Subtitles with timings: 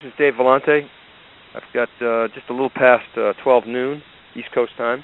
[0.00, 0.86] This is Dave Vellante.
[1.56, 4.00] I've got uh, just a little past uh, 12 noon
[4.36, 5.02] East Coast time.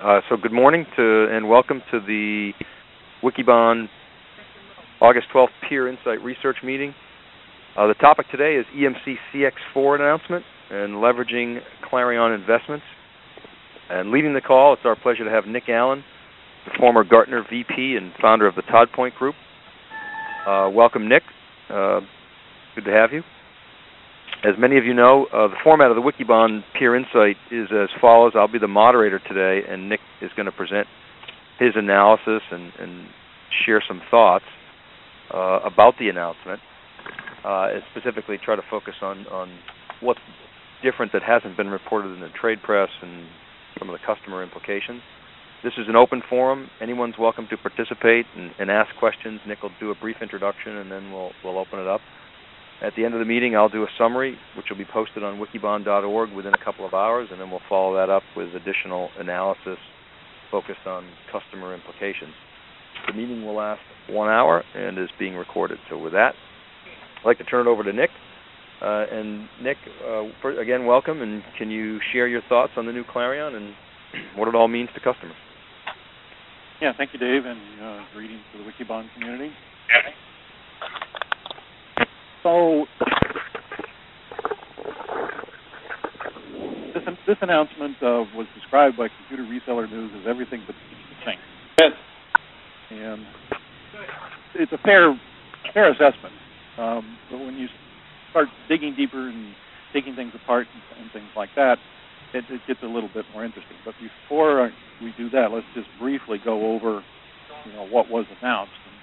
[0.00, 2.52] Uh, so good morning to and welcome to the
[3.20, 3.88] Wikibon
[5.00, 6.94] August 12th Peer Insight Research Meeting.
[7.76, 11.58] Uh, the topic today is EMC CX4 announcement and leveraging
[11.90, 12.84] CLARiiON investments.
[13.90, 16.04] And leading the call, it's our pleasure to have Nick Allen,
[16.64, 19.34] the former Gartner VP and founder of the Todd Point Group.
[20.46, 21.24] Uh, welcome, Nick.
[21.68, 21.98] Uh,
[22.76, 23.24] good to have you.
[24.42, 27.90] As many of you know, uh, the format of the Wikibon Peer Insight is as
[28.00, 28.32] follows.
[28.34, 30.86] I'll be the moderator today, and Nick is going to present
[31.58, 33.06] his analysis and, and
[33.66, 34.46] share some thoughts
[35.34, 36.58] uh, about the announcement,
[37.44, 39.58] uh, and specifically try to focus on, on
[40.00, 40.20] what's
[40.82, 43.26] different that hasn't been reported in the trade press and
[43.78, 45.02] some of the customer implications.
[45.62, 46.70] This is an open forum.
[46.80, 49.40] Anyone's welcome to participate and, and ask questions.
[49.46, 52.00] Nick will do a brief introduction, and then we'll, we'll open it up.
[52.82, 55.38] At the end of the meeting, I'll do a summary, which will be posted on
[55.38, 59.76] wikibon.org within a couple of hours, and then we'll follow that up with additional analysis
[60.50, 62.32] focused on customer implications.
[63.06, 65.78] The meeting will last one hour and is being recorded.
[65.90, 66.32] So with that,
[67.20, 68.10] I'd like to turn it over to Nick.
[68.80, 72.92] Uh, and Nick, uh, for, again, welcome, and can you share your thoughts on the
[72.92, 73.74] new CLARiiON and
[74.36, 75.36] what it all means to customers?
[76.80, 79.52] Yeah, thank you, Dave, and uh, greetings to the Wikibon community.
[82.42, 82.86] So
[86.94, 91.32] this, this announcement uh, was described by Computer Reseller News as everything but the
[91.78, 91.92] Yes.
[92.90, 93.26] And
[94.54, 95.18] it's a fair,
[95.72, 96.34] fair assessment.
[96.78, 97.68] Um, but when you
[98.30, 99.54] start digging deeper and
[99.92, 101.78] taking things apart and, and things like that,
[102.32, 103.76] it, it, gets a little bit more interesting.
[103.84, 104.70] But before
[105.02, 107.02] we do that, let's just briefly go over,
[107.66, 108.99] you know, what was announced and,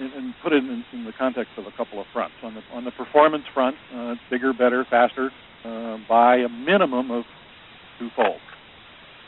[0.00, 2.34] and put it in, in, the context of a couple of fronts.
[2.42, 5.30] On the on the performance front, uh, bigger, better, faster,
[5.64, 7.24] uh, by a minimum of
[7.98, 8.40] twofold.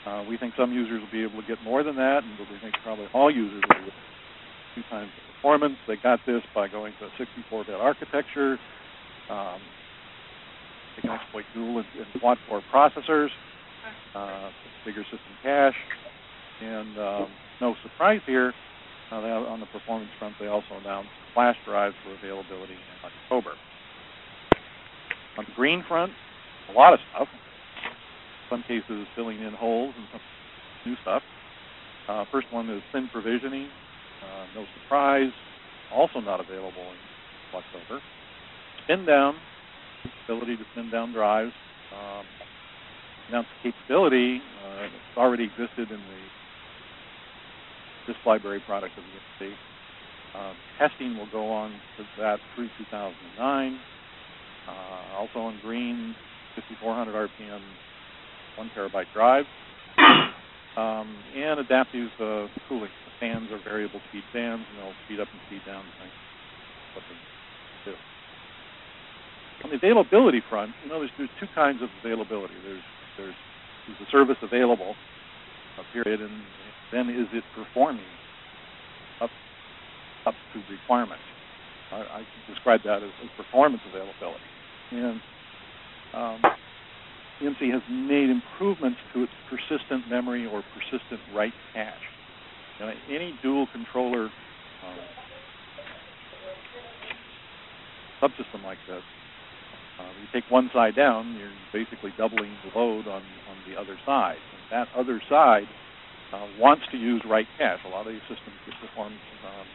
[0.07, 2.59] Uh, we think some users will be able to get more than that, and we
[2.61, 3.95] think probably all users will get
[4.75, 5.77] two times the performance.
[5.87, 7.11] They got this by going to a
[7.55, 8.59] 64-bit architecture.
[9.31, 9.61] Um,
[10.97, 13.29] they can exploit dual and, and quad-core processors,
[14.15, 14.51] uh,
[14.85, 15.75] bigger system cache,
[16.61, 17.29] and um,
[17.61, 18.53] no surprise here,
[19.21, 23.53] they, on the performance front, they also announced flash drives for availability in October.
[25.39, 26.13] On the green front,
[26.71, 27.29] a lot of stuff.
[27.33, 30.21] In some cases, filling in holes and some
[30.87, 31.23] new stuff.
[32.09, 33.69] Uh, first one is thin provisioning.
[34.23, 35.31] Uh, no surprise.
[35.93, 36.99] Also not available in
[37.55, 38.01] October.
[38.85, 39.35] Spin down,
[40.25, 41.53] ability to spin down drives.
[41.93, 42.25] Um,
[43.29, 44.41] announced capability.
[44.65, 46.21] Uh, it's already existed in the
[48.07, 49.53] disk library product of the EMC.
[50.35, 53.79] Uh, testing will go on for that through 2009.
[54.69, 56.15] Uh, also on green,
[56.55, 57.61] 5400 RPM,
[58.57, 59.45] one terabyte drive,
[60.77, 62.91] um, and adaptive uh, cooling.
[63.05, 65.85] The fans are variable speed fans, and they'll speed up and speed down
[66.95, 67.97] what they do.
[69.65, 72.55] On the availability front, you know, there's, there's two kinds of availability.
[72.65, 72.83] There's
[73.19, 73.35] there's,
[74.01, 74.95] the service available,
[75.93, 76.33] period, and
[76.93, 78.05] then is it performing
[79.21, 79.31] up
[80.27, 81.21] up to requirement?
[81.91, 84.45] I, I describe that as, as, performance availability.
[84.93, 85.21] And
[86.15, 86.41] um,
[87.41, 91.95] EMC has made improvements to its persistent memory or persistent write cache.
[92.81, 95.03] Now, any dual controller uh,
[98.23, 99.03] subsystem like this,
[100.01, 103.99] uh, you take one side down, you're basically doubling the load on, on the other
[104.07, 104.37] side.
[104.37, 105.67] And that other side
[106.33, 107.81] uh, wants to use write cache.
[107.87, 109.67] A lot of these systems get perform, um,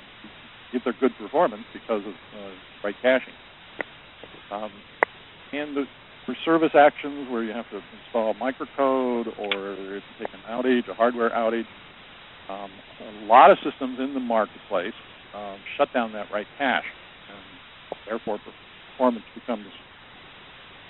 [0.72, 2.52] get their good performance because of uh,
[2.84, 3.34] write caching.
[4.52, 4.72] Um,
[5.54, 5.86] and the,
[6.26, 11.30] for service actions where you have to install microcode or take an outage, a hardware
[11.30, 11.68] outage,
[12.50, 12.72] um,
[13.24, 14.94] a lot of systems in the marketplace
[15.36, 16.84] um, shut down that write cache,
[17.30, 18.40] and therefore
[18.92, 19.66] performance becomes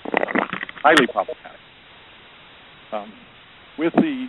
[0.06, 0.24] uh,
[0.82, 1.60] highly problematic.
[2.92, 3.12] Um,
[3.78, 4.28] with the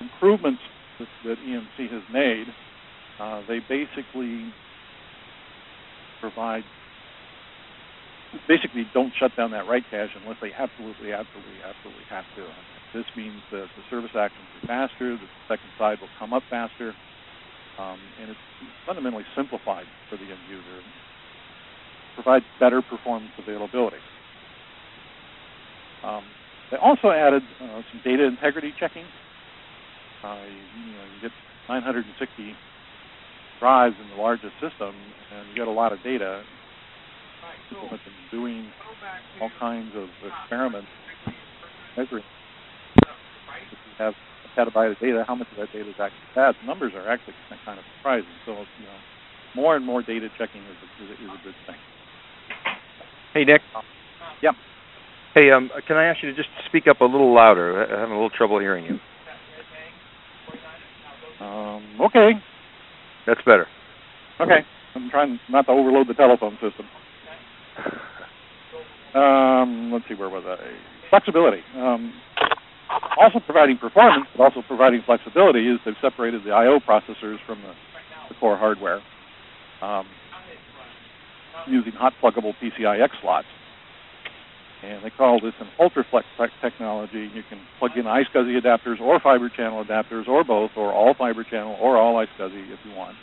[0.00, 0.60] improvements
[1.00, 2.46] that, that EMC has made,
[3.18, 4.52] uh, they basically
[6.20, 6.62] provide,
[8.46, 12.44] basically don't shut down that write cache unless they absolutely, absolutely, absolutely have to.
[12.94, 16.94] This means that the service actions are faster, the second side will come up faster,
[17.78, 18.44] um, and it's
[18.86, 20.84] fundamentally simplified for the end user.
[22.14, 24.02] Provides better performance availability.
[26.04, 26.24] Um,
[26.70, 29.04] they also added uh, some data integrity checking
[30.24, 31.32] uh, you, know, you get
[31.68, 32.54] 960
[33.58, 34.94] drives in the largest system,
[35.32, 36.42] and you get a lot of data.
[37.68, 38.66] People have been doing
[39.40, 40.88] all kinds of experiments
[41.96, 42.24] measuring.
[42.96, 46.54] If you have a petabyte of data, how much of that data is actually bad?
[46.60, 47.34] The numbers are actually
[47.64, 48.28] kind of surprising.
[48.46, 48.98] So, you know,
[49.54, 51.76] more and more data checking is a, is a, is a good thing.
[53.34, 53.62] Hey, Nick.
[54.42, 54.52] Yeah.
[55.34, 57.84] Hey, um, can I ask you to just speak up a little louder?
[57.84, 58.98] I'm having a little trouble hearing you.
[61.40, 62.32] Um, okay.
[63.26, 63.66] That's better.
[64.40, 64.64] Okay.
[64.94, 66.86] I'm trying not to overload the telephone system.
[69.14, 70.56] Um, let's see, where was I?
[71.10, 71.62] Flexibility.
[71.74, 72.12] Um,
[73.20, 77.72] also providing performance, but also providing flexibility is they've separated the I/O processors from the,
[78.28, 79.00] the core hardware
[79.82, 80.06] um,
[81.66, 83.48] using hot pluggable PCI X slots.
[84.82, 86.24] And they call this an ultraflex
[86.62, 87.30] technology.
[87.34, 91.44] You can plug in iSCSI adapters or fiber channel adapters or both, or all fiber
[91.44, 93.16] channel or all iSCSI if you want.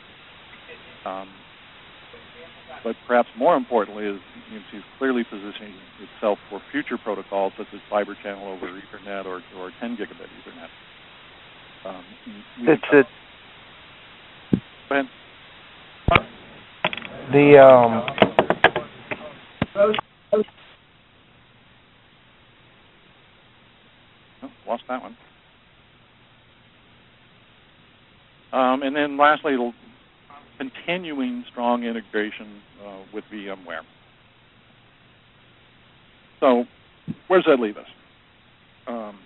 [1.05, 1.29] Um,
[2.83, 4.19] but perhaps more importantly is
[4.51, 9.41] EMC is clearly positioning itself for future protocols such as fiber channel over Ethernet or,
[9.57, 10.69] or 10 gigabit Ethernet.
[11.89, 12.03] Um,
[12.59, 12.83] it's
[14.89, 15.09] ahead.
[17.31, 18.05] The um,
[24.67, 25.17] lost that one.
[28.53, 29.55] Um, and then lastly,
[30.57, 33.81] continuing strong integration uh, with VMware.
[36.39, 36.65] So
[37.27, 37.87] where does that leave us?
[38.87, 39.19] Um,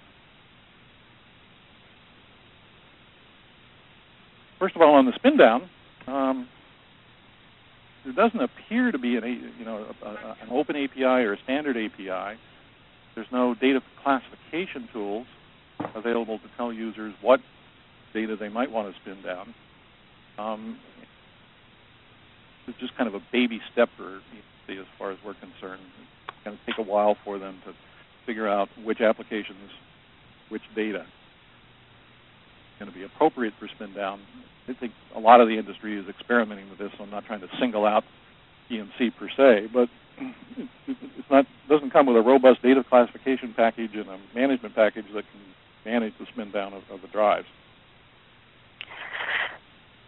[4.59, 5.69] first of all, on the spin down,
[6.07, 6.47] um,
[8.03, 11.38] there doesn't appear to be an, you know, a, a, an open API or a
[11.43, 12.39] standard API.
[13.16, 15.28] There's no data classification tools
[15.96, 17.40] available to tell users what
[18.13, 19.54] data they might want to spin down.
[20.38, 20.80] Um,
[22.68, 24.19] it's just kind of a baby step for
[24.69, 25.81] EMC as far as we're concerned.
[26.28, 27.74] It's going to take a while for them to
[28.25, 29.69] figure out which applications,
[30.50, 31.06] which data is
[32.80, 34.22] going to be appropriate for spin down.
[34.68, 37.42] I think a lot of the industry is experimenting with this, so I'm not trying
[37.42, 38.04] to single out
[38.72, 39.90] EMC per se, but
[41.71, 46.13] doesn't come with a robust data classification package and a management package that can manage
[46.19, 47.47] the spin down of, of the drives.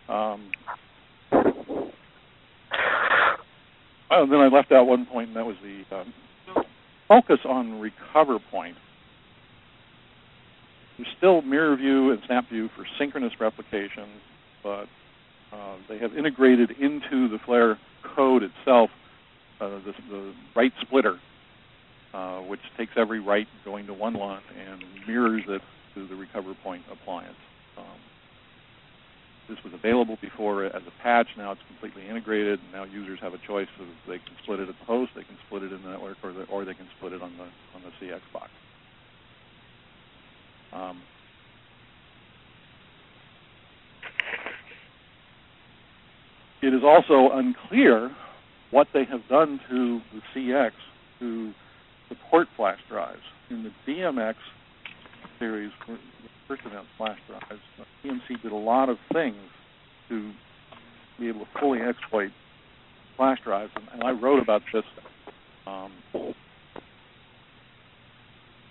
[0.09, 0.51] Um,
[4.29, 6.13] then I left out one point, and that was the um,
[7.07, 8.75] focus on recover point.
[10.97, 14.09] There's still mirror view and snap view for synchronous replication,
[14.61, 14.85] but
[15.51, 17.79] uh, they have integrated into the Flare
[18.15, 18.89] code itself
[19.61, 21.19] uh, the, the, write splitter,
[22.13, 25.61] uh, which takes every write going to one line and mirrors it
[25.95, 27.37] to the recover point appliance.
[27.77, 27.99] Um,
[29.49, 31.27] this was available before as a patch.
[31.37, 32.59] Now it's completely integrated.
[32.71, 35.37] Now users have a choice of they can split it at the host, they can
[35.47, 37.81] split it in the network, or, the, or they can split it on the on
[37.83, 38.49] the CX box.
[40.71, 41.01] Um,
[46.61, 48.11] it is also unclear
[48.71, 50.71] what they have done to the CX
[51.19, 51.53] to
[52.13, 53.21] support flash drives.
[53.49, 54.35] In the DMX
[55.39, 55.71] series,
[56.47, 57.61] first announced flash drives,
[58.03, 59.37] EMC did a lot of things
[60.09, 60.31] to
[61.19, 62.31] be able to fully exploit
[63.17, 64.83] flash drives, and, and I wrote about this
[65.67, 65.91] um,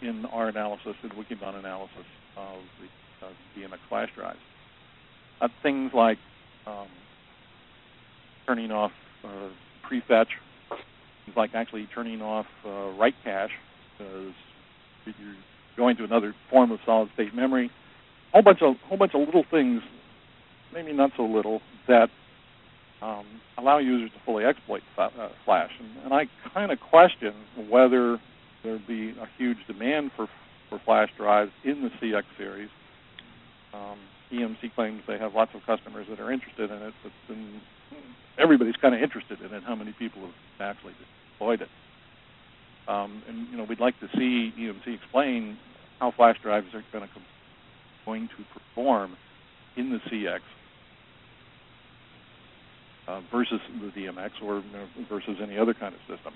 [0.03, 2.05] in our analysis, in Wikibon analysis
[2.37, 4.39] of the uh, DMX flash drives.
[5.41, 6.19] Uh, things like
[6.67, 6.89] um,
[8.47, 8.93] turning off
[9.25, 9.49] uh,
[9.89, 10.27] prefetch,
[11.25, 13.51] things like actually turning off uh, write cache,
[13.99, 14.33] because
[15.05, 15.35] you're
[15.77, 17.71] going to another form of solid state memory.
[18.31, 19.83] A whole bunch of whole bunch of little things,
[20.73, 22.09] maybe not so little, that
[23.03, 23.27] um,
[23.59, 25.09] allow users to fully exploit uh,
[25.45, 25.71] Flash.
[25.79, 27.35] And, and I kind of question
[27.69, 28.19] whether
[28.63, 30.29] there'd be a huge demand for
[30.73, 32.71] for flash drives in the CX series.
[33.75, 33.99] Um,
[34.33, 37.13] EMC claims they have lots of customers that are interested in it, but
[38.39, 39.63] everybody's kind of interested in it.
[39.65, 40.95] How many people have actually
[41.33, 41.69] deployed it?
[42.89, 45.57] Um, and you know, we'd like to see EMC explain
[46.01, 47.15] how flash drives are going to
[48.05, 49.17] going to perform
[49.77, 50.41] in the CX
[53.07, 56.33] uh, versus the DMX or you know, versus any other kind of system.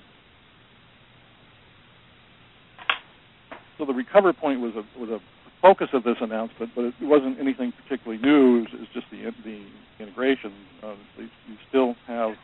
[3.78, 5.20] So the recover point was a was a
[5.66, 8.64] focus of this announcement, but it wasn't anything particularly new.
[8.72, 9.66] It was just the the
[9.98, 10.52] integration.
[10.82, 12.34] Uh, you still have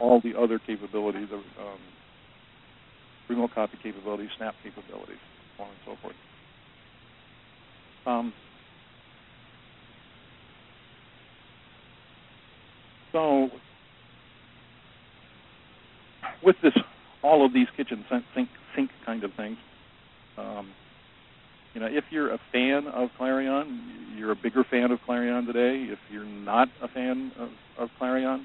[0.00, 1.78] all the other capabilities the um,
[3.28, 5.18] remote copy capabilities, snap capabilities,
[5.56, 6.16] so on and so forth.
[8.06, 8.32] Um,
[13.12, 13.50] so
[16.42, 16.72] with this,
[17.22, 19.58] all of these kitchen sink, sink kind of things,
[20.36, 20.70] um,
[21.74, 25.92] you know, if you're a fan of CLARiiON, you're a bigger fan of CLARiiON today.
[25.92, 28.44] If you're not a fan of, of CLARiiON,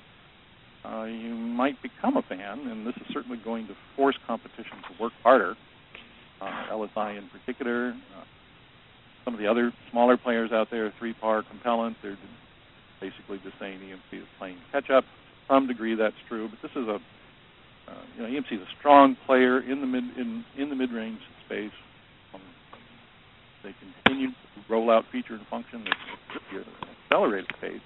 [0.86, 5.02] uh, you might become a fan, and this is certainly going to force competition to
[5.02, 5.56] work harder.
[6.42, 8.24] Uh, LSI in particular, uh,
[9.24, 12.18] some of the other smaller players out there, 3PAR, Compellent, they're
[13.00, 15.04] basically just saying EMC is playing catch up.
[15.04, 17.00] To some degree, that's true, but this is a
[17.86, 20.92] uh, you know EMC is a strong player in the mid in in the mid
[20.92, 21.72] range space.
[23.64, 24.36] They continue to
[24.70, 26.66] roll out feature and function at an
[27.06, 27.82] accelerated pace.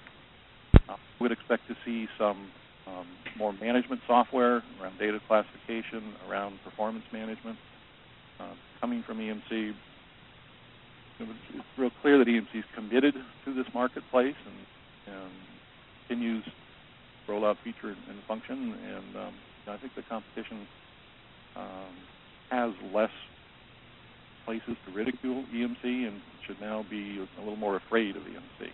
[0.88, 2.50] Uh, we would expect to see some
[2.86, 3.06] um,
[3.36, 7.56] more management software around data classification, around performance management
[8.40, 9.72] uh, coming from EMC.
[11.20, 15.30] It's real clear that EMC is committed to this marketplace and, and
[16.06, 18.74] continues to roll out feature and function.
[18.74, 19.34] And um,
[19.68, 20.66] I think the competition
[21.56, 21.94] um,
[22.50, 23.10] has less
[24.48, 28.70] places to ridicule EMC and should now be a little more afraid of EMC.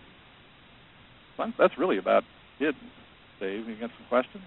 [1.59, 2.23] That's really about
[2.61, 2.75] it.
[3.41, 4.43] Dave, you got some questions?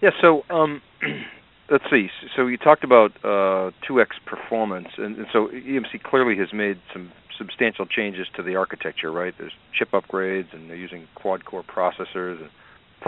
[0.00, 0.10] Yeah.
[0.22, 0.80] So um,
[1.70, 2.08] let's see.
[2.34, 7.12] So you talked about uh, 2x performance, and, and, so EMC clearly has made some
[7.36, 9.34] substantial changes to the architecture, right?
[9.36, 12.50] There's chip upgrades, and they're using quad-core processors and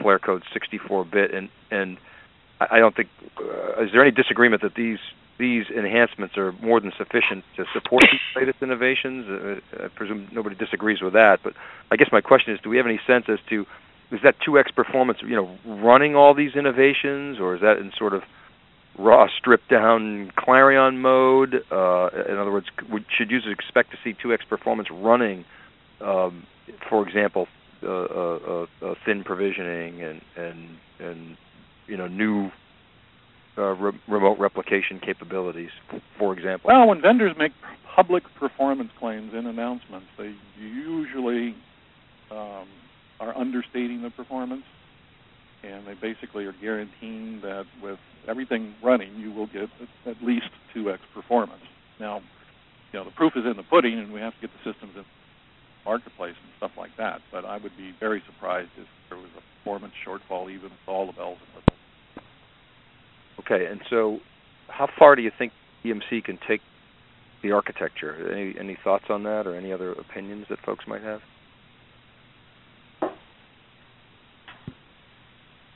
[0.03, 1.97] Flare code 64-bit, and and
[2.61, 3.09] I don't think
[3.41, 4.99] uh, is there any disagreement that these
[5.41, 9.27] these enhancements are more than sufficient to support these latest innovations?
[9.29, 11.55] Uh, I presume nobody disagrees with that, but
[11.91, 13.67] I guess my question is, do we have any sense as to
[14.13, 18.13] is that 2x performance, you know, running all these innovations, or is that in sort
[18.13, 18.23] of
[18.99, 21.55] raw, stripped down CLARiiON mode?
[21.71, 22.67] Uh, in other words,
[23.17, 25.45] should users expect to see 2x performance running,
[26.01, 26.45] um,
[26.89, 27.47] for example,
[27.83, 30.69] uh, uh, uh, thin provisioning and and
[30.99, 31.37] and
[31.87, 32.51] you know new
[33.61, 35.71] uh, re- remote replication capabilities,
[36.19, 36.69] for example?
[36.69, 37.53] Well, when vendors make
[37.95, 41.55] public performance claims in announcements, they usually
[42.31, 42.67] um,
[43.21, 44.65] are understating the performance,
[45.63, 49.69] and they basically are guaranteeing that with everything running, you will get
[50.07, 51.63] at least 2x performance.
[51.99, 52.23] Now,
[52.93, 54.93] you know, the proof is in the pudding, and we have to get the systems
[54.97, 55.05] in
[55.85, 57.21] marketplace and stuff like that.
[57.31, 61.07] But I would be very surprised if there was a performance shortfall, even with all
[61.07, 61.70] the bells and whistles.
[63.41, 64.19] Okay, and so
[64.69, 65.53] how far do you think
[65.85, 66.61] EMC can take
[67.43, 68.31] the architecture?
[68.33, 71.21] Any any thoughts on that, or any other opinions that folks might have?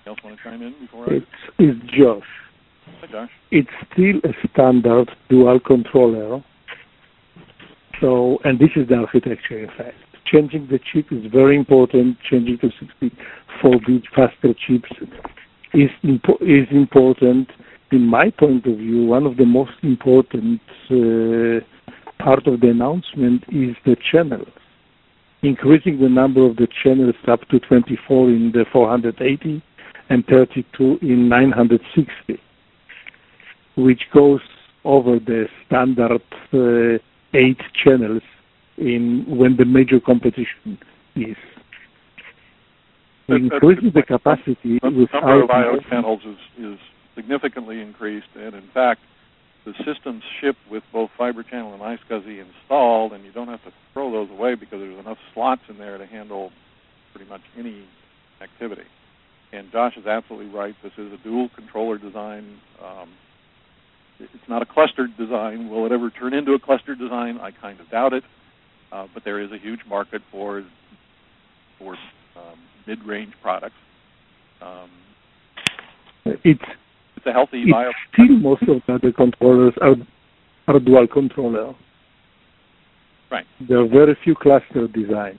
[0.07, 1.17] else want to chime in before I?
[1.17, 1.27] It's,
[1.59, 2.23] it's Josh.
[3.01, 3.31] Hi, Josh.
[3.51, 6.45] It's still a standard dual controller.
[8.01, 9.97] So, and this is the architecture, in fact.
[10.27, 12.19] Changing the chip is very important.
[12.29, 12.71] Changing to
[13.03, 14.91] 64-bit faster chips
[15.75, 17.51] is impo- is important.
[17.91, 21.61] In my point of view, one of the most important uh,
[22.23, 24.49] part of the announcement is the channels.
[25.43, 29.63] Increasing the number of the channels up to 24 in the 480
[30.09, 32.41] and 32 in 960,
[33.77, 34.41] which goes
[34.85, 36.99] over the standard uh,
[37.35, 38.23] eight channels
[38.79, 40.79] in when the major competition
[41.17, 41.37] is.
[43.29, 46.79] Increasing the capacity the number of I/O channels is, is
[47.15, 49.01] significantly increased, and in fact,
[49.65, 53.73] the systems ship with both Fiber Channel and iSCSI installed, and you don't have to
[53.95, 56.53] throw those away because there's enough slots in there to handle
[57.15, 57.87] pretty much any
[58.43, 58.85] activity.
[59.53, 60.75] And Josh is absolutely right.
[60.83, 62.59] This is a dual controller design.
[62.85, 63.09] Um,
[64.19, 65.71] it's not a clustered design.
[65.71, 67.39] Will it ever turn into a clustered design?
[67.41, 68.25] I kind of doubt it.
[68.93, 70.65] Uh, but there is a huge market for
[71.79, 71.97] for
[72.37, 73.75] um, mid-range products.
[74.61, 74.91] Um,
[76.25, 76.63] it's
[77.17, 77.63] it's a healthy.
[77.63, 79.97] It's bio- still most of the other controllers are
[80.69, 81.75] are dual controller.
[83.31, 83.47] Right.
[83.69, 85.39] There are very few cluster designs.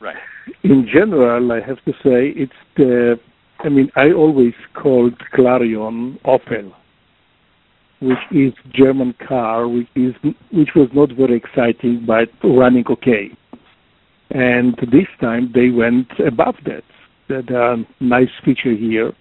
[0.00, 0.16] Right.
[0.64, 3.18] In general, I have to say it's the
[3.60, 6.72] I mean, I always called CLARiiON Opel,
[8.00, 10.14] which is German car, which is
[10.52, 13.30] which was not very exciting, but running okay.
[14.30, 16.84] And this time they went above that.
[17.28, 19.12] There are nice feature here.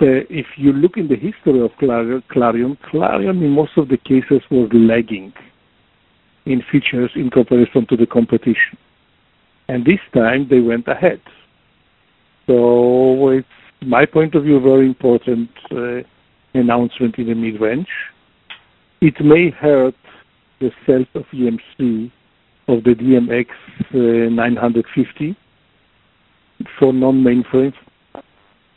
[0.00, 3.96] The, if you look in the history of CLARiiON, CLARiiON, CLARiiON in most of the
[3.96, 5.32] cases was lagging
[6.46, 8.76] in features in comparison to the competition.
[9.68, 11.20] And this time they went ahead.
[12.46, 13.46] So it's
[13.82, 16.02] my point of view, very important uh,
[16.54, 17.88] announcement in the mid-range.
[19.00, 19.94] It may hurt
[20.60, 22.10] the sales of EMC
[22.68, 23.46] of the DMX
[23.94, 25.36] uh, 950
[26.78, 27.74] for non-mainframe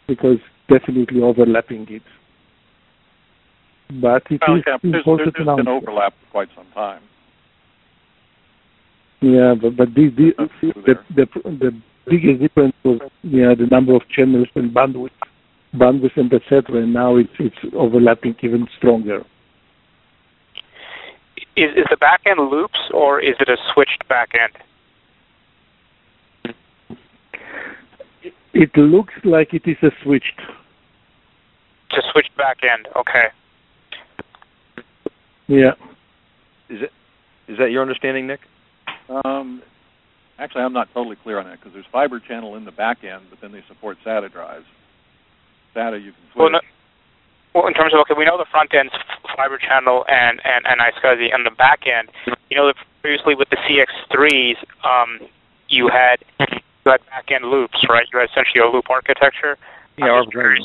[0.07, 0.37] because
[0.69, 2.01] definitely overlapping it.
[4.01, 7.01] But it Well, is yeah, there's, important there's to been overlap for quite some time.
[9.21, 14.01] Yeah, but, but the, the, the, the, the biggest difference was yeah, the number of
[14.09, 15.09] channels and bandwidth,
[15.75, 16.83] bandwidth and etc.
[16.83, 19.23] And now it's it's overlapping even stronger.
[21.57, 24.53] Is, is the back end loops or is it a switched back end?
[28.53, 30.39] It looks like it is a switched.
[31.89, 32.87] It's a switched back end.
[32.95, 33.25] Okay.
[35.47, 35.71] Yeah.
[36.69, 36.91] Is it?
[37.47, 38.41] Is that your understanding, Nick?
[39.25, 39.63] Um,
[40.37, 43.23] actually, I'm not totally clear on that because there's fiber channel in the back end,
[43.29, 44.65] but then they support SATA drives.
[45.75, 46.35] SATA you can switch.
[46.35, 46.59] Well, no,
[47.57, 50.65] well, in terms of okay, we know the front end's f- fiber channel and and
[50.67, 52.09] and iSCSI, and the back end,
[52.51, 55.27] you know, that previously with the CX3s, um,
[55.67, 58.05] you had you had back end loops, right?
[58.13, 59.57] You had essentially a loop architecture.
[59.97, 60.63] Yeah, arbitrary.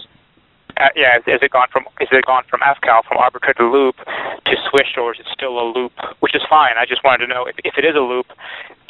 [0.83, 3.71] Uh, yeah, has, has it gone from has it gone from FCAL from arbitrary to
[3.71, 5.93] loop to switched, or is it still a loop?
[6.19, 6.73] Which is fine.
[6.77, 8.27] I just wanted to know if, if it is a loop,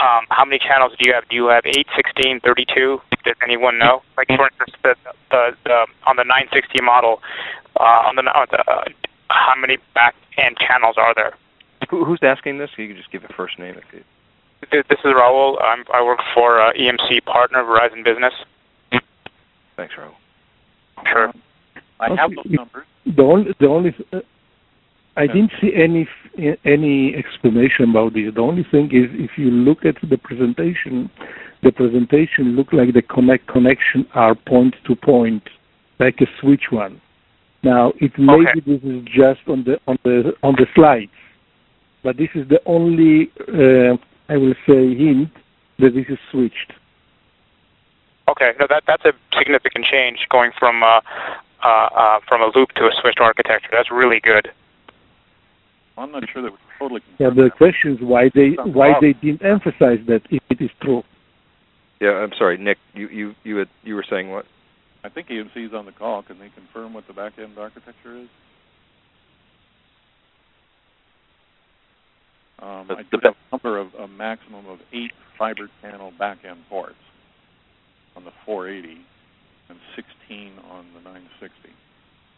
[0.00, 1.28] um, how many channels do you have?
[1.28, 3.00] Do you have 8, 16, 32?
[3.24, 4.02] Does anyone know?
[4.16, 4.96] Like for instance, the,
[5.30, 7.20] the, the on the 960 model,
[7.78, 8.84] uh, on the, on the uh,
[9.28, 11.34] how many back end channels are there?
[11.90, 12.70] Who, who's asking this?
[12.78, 13.74] You can just give a first name.
[13.76, 14.02] If you,
[14.70, 15.62] This this is Raul.
[15.62, 18.32] I'm, I work for uh, EMC partner Verizon Business.
[19.76, 20.14] thanks, Raul.
[21.06, 21.32] Sure.
[22.02, 22.86] I have those numbers.
[23.06, 24.20] The only the only uh,
[25.16, 25.32] I Okay.
[25.34, 26.08] didn't see any
[26.64, 28.32] any explanation about this.
[28.34, 31.10] The only thing is if you look at the presentation,
[31.62, 35.42] the presentation looked like the connect connection are point to point,
[35.98, 37.00] like a switch one.
[37.62, 38.60] Now it maybe Okay.
[38.60, 41.12] this is just on the on the on the slides,
[42.02, 43.96] but this is the only uh,
[44.28, 45.30] I will say hint
[45.78, 46.72] that this is switched.
[48.28, 51.00] Okay, no, that that's a significant change going from uh,
[51.62, 53.68] uh, uh, from a loop to a switched architecture.
[53.72, 54.50] That's really good.
[55.96, 57.56] I'm not sure that we totally Yeah, confirm the that.
[57.56, 61.02] question is why they why they didn't emphasize that if it is true.
[62.00, 62.78] Yeah, I'm sorry, Nick.
[62.94, 64.46] You you you had, you were saying what?
[65.04, 66.22] I think EMC is on the call.
[66.22, 68.28] Can they confirm what the back end architecture is?
[72.60, 76.38] Um, The- I do have a number of a maximum of eight fiber channel back
[76.44, 76.94] end ports
[78.16, 79.00] on the 480
[79.72, 81.72] and 16 on the 960.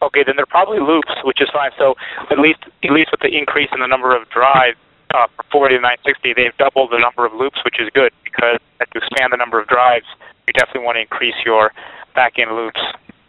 [0.01, 1.71] Okay, then they're probably loops, which is fine.
[1.77, 1.95] So
[2.31, 4.77] at least at least with the increase in the number of drives
[5.13, 8.59] uh, from 40 to 960, they've doubled the number of loops, which is good because
[8.79, 10.05] as you expand the number of drives,
[10.47, 11.71] you definitely want to increase your
[12.13, 12.81] back end loops.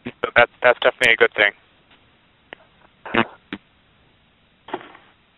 [0.05, 1.53] So that's that's definitely a good thing.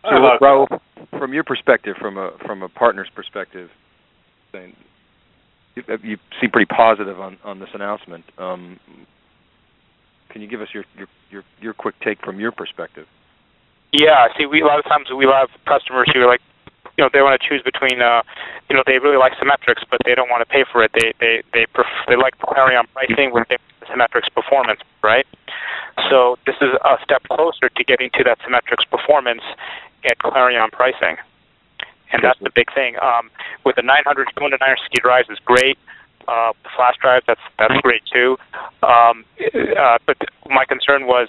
[0.03, 0.79] So, Raul,
[1.17, 3.69] from your perspective, from a from a partner's perspective,
[4.51, 4.75] saying
[5.87, 8.25] you, you seem pretty positive on on this announcement.
[8.37, 8.79] Um,
[10.29, 13.07] can you give us your, your your your quick take from your perspective?
[13.91, 16.41] Yeah, see, we a lot of times we have customers who are like,
[16.97, 18.21] you know, they want to choose between, uh,
[18.69, 20.91] you know, they really like Symmetrix, but they don't want to pay for it.
[20.93, 23.47] They they they pref- they like CLARiiON pricing with
[23.89, 25.25] Symmetrix performance, right?
[26.09, 29.41] So this is a step closer to getting to that Symmetrix performance
[30.05, 31.17] at CLARiiON pricing,
[32.11, 32.95] and that's the big thing.
[33.01, 33.29] Um,
[33.65, 35.77] with the 900 going to 960 drives is great.
[36.27, 38.37] Uh, flash drives, that's that's great too.
[38.83, 39.25] Um,
[39.77, 40.17] uh, but
[40.49, 41.27] my concern was,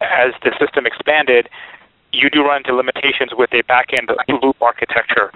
[0.00, 1.48] as the system expanded,
[2.12, 4.10] you do run into limitations with a back-end
[4.42, 5.32] loop architecture.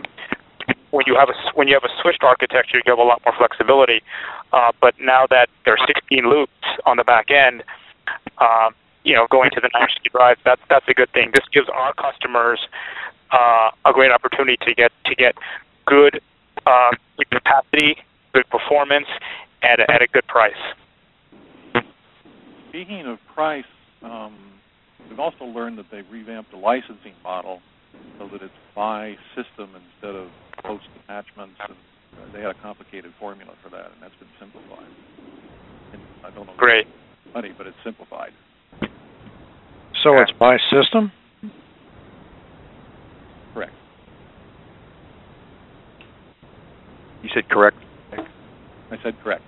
[0.91, 3.35] When you have a when you have a switched architecture, you have a lot more
[3.37, 4.03] flexibility.
[4.53, 6.53] Uh, but now that there are 16 loops
[6.87, 7.65] on the back end,
[8.39, 11.31] um, you know, going to the 960 drive, that's that's a good thing.
[11.33, 12.61] This gives our customers
[13.33, 15.35] uh, a great opportunity to get to get
[15.87, 16.21] good,
[16.67, 16.91] uh,
[17.31, 17.97] capacity,
[18.33, 19.07] good performance,
[19.63, 20.53] at a, at a good price.
[22.69, 23.65] Speaking of price,
[24.03, 24.35] um,
[25.09, 27.61] we've also learned that they've revamped the licensing model
[28.19, 30.29] so that it's by system instead of
[30.65, 34.87] post attachments, and uh, they had a complicated formula for that, and that's been simplified.
[35.93, 36.87] And I don't know Great.
[37.35, 38.33] money, but it's simplified.
[40.03, 41.13] So it's by system?
[43.55, 43.73] Correct.
[47.23, 47.77] You said correct.
[48.13, 49.43] I said correct.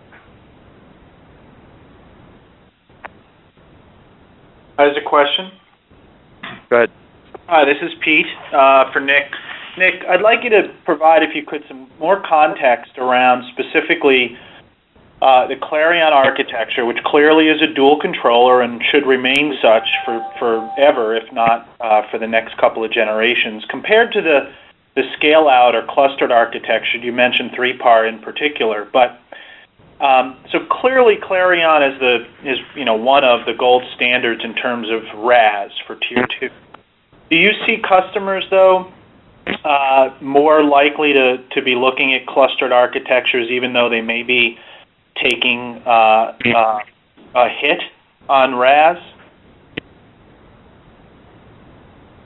[4.79, 5.51] There's a question.
[6.71, 6.91] Go ahead.
[7.47, 9.31] Hi, this is Pete uh, for Nick.
[9.77, 14.39] Nick, I'd like you to provide, if you could, some more context around specifically
[15.21, 20.25] uh, the CLARiiON architecture, which clearly is a dual controller and should remain such for
[20.39, 24.53] forever, if not uh, for the next couple of generations, compared to the
[24.95, 26.99] the scale out or clustered architecture.
[26.99, 29.21] You mentioned 3PAR in particular, but
[30.01, 34.53] Um, so clearly, CLARiiON is the is you know one of the gold standards in
[34.55, 36.51] terms of RAS for tier two.
[37.31, 38.93] Do you see customers though
[39.65, 44.59] uh, more likely to to be looking at clustered architectures, even though they may be
[45.15, 46.81] taking uh, uh,
[47.37, 47.81] a hit
[48.29, 48.99] on RAS?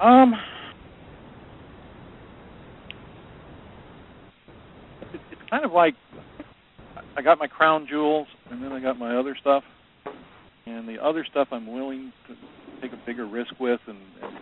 [0.00, 0.40] Um,
[5.12, 5.94] it, it's kind of like
[7.16, 9.64] I got my crown jewels, and then I got my other stuff,
[10.66, 12.36] and the other stuff I'm willing to
[12.80, 14.38] take a bigger risk with, and, and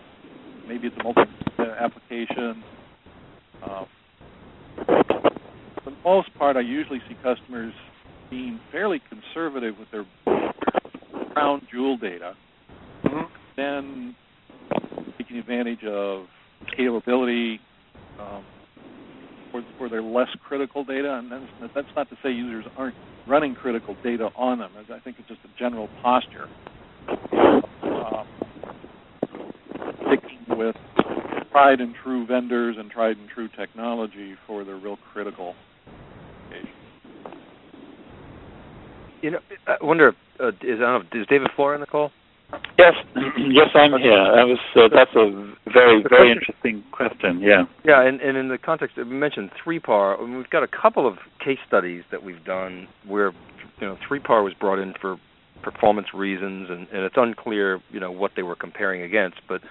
[0.68, 1.22] maybe it's a multi
[1.58, 2.62] application.
[3.62, 3.86] Um,
[4.76, 7.72] for the most part, I usually see customers
[8.30, 10.04] being fairly conservative with their
[11.32, 12.34] crown jewel data,
[13.04, 13.32] mm-hmm.
[13.56, 14.16] then
[15.18, 16.26] taking advantage of
[16.76, 17.58] scalability
[18.20, 18.44] um,
[19.50, 21.14] for, for their less critical data.
[21.14, 24.72] And that's, that's not to say users aren't running critical data on them.
[24.92, 26.48] I think it's just a general posture.
[27.08, 28.26] Um,
[30.06, 30.76] sticking with
[31.50, 35.54] tried and true vendors and tried and true technology for the real critical
[39.22, 42.12] You know, I wonder, uh, is, I don't know, is David Floyer in the call?
[42.78, 42.94] Yes,
[43.36, 44.12] yes, I'm here.
[44.12, 47.40] Was uh, that's a very very interesting question.
[47.40, 47.64] Yeah.
[47.84, 50.36] Yeah, and, and in the context, we mentioned 3PAR.
[50.36, 53.32] we've got a couple of case studies that we've done where
[53.80, 55.16] you know 3PAR was brought in for
[55.62, 59.38] performance reasons, and, and it's unclear you know what they were comparing against.
[59.48, 59.62] But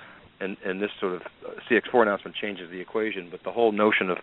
[0.42, 3.30] and and this sort of uh, CX4 announcement changes the equation.
[3.32, 4.18] But the whole notion of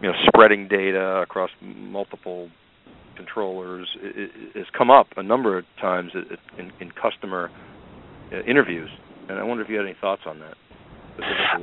[0.00, 2.48] you know spreading data across multiple
[3.16, 3.88] controllers
[4.54, 6.12] has come up a number of times
[6.58, 7.50] in, in customer
[8.46, 8.90] interviews,
[9.28, 10.56] and I wonder if you had any thoughts on that.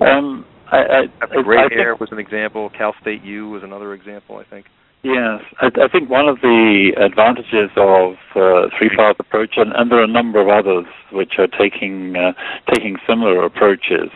[0.01, 2.69] Um, I, I, Gray Hair was an example.
[2.69, 4.67] Cal State U was another example, I think.
[5.01, 9.99] Yes, I, I think one of the advantages of uh, 3PAR's approach, and, and, there
[9.99, 12.33] are a number of others which are taking uh,
[12.69, 14.09] taking similar approaches,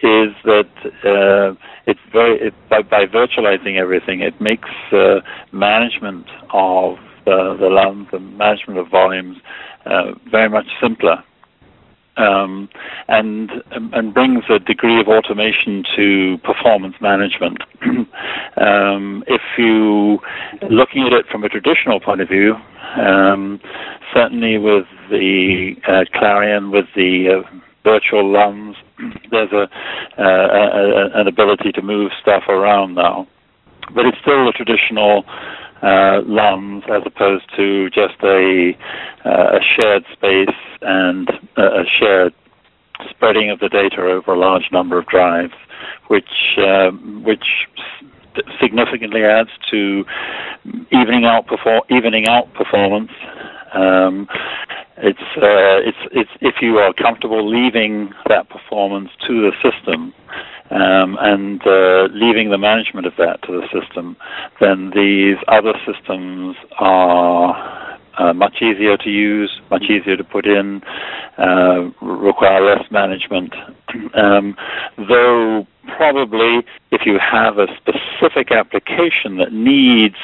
[0.00, 0.68] is that
[1.04, 8.08] uh, it's very it, by, by virtualizing everything, it makes uh, management of the LUNs
[8.12, 9.38] and management of volumes
[9.86, 11.24] uh, very much simpler
[12.16, 12.68] um,
[13.08, 17.62] and and brings a degree of automation to performance management.
[18.56, 20.20] um, if you
[20.68, 22.56] looking at it from a traditional point of view,
[22.96, 23.60] um,
[24.12, 27.42] certainly with the uh, CLARiiON, with the uh,
[27.84, 28.76] virtual LUNs,
[29.30, 29.68] there's a,
[30.18, 33.26] uh, a, an ability to move stuff around now,
[33.94, 35.24] but it's still a traditional
[35.82, 38.76] uh, LUNs as opposed to just a,
[39.24, 42.34] uh, a shared space and a shared
[43.10, 45.54] spreading of the data over a large number of drives,
[46.08, 47.68] which uh, which
[48.60, 50.04] significantly adds to
[50.90, 51.46] evening out
[51.90, 53.10] evening out performance.
[53.72, 54.28] Um,
[55.02, 60.14] it's uh, it's it's if you are comfortable leaving that performance to the system
[60.70, 64.16] um, and uh, leaving the management of that to the system,
[64.60, 70.82] then these other systems are uh, much easier to use, much easier to put in,
[71.38, 73.54] uh, require less management.
[74.14, 74.56] Um,
[74.96, 80.16] though probably if you have a specific application that needs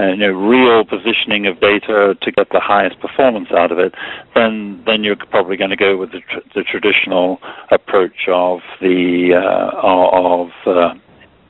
[0.00, 3.94] uh, you know, real positioning of data to get the highest performance out of it,
[4.34, 9.34] then then you're probably going to go with the, tr- the traditional approach of the
[9.34, 10.94] uh, of uh,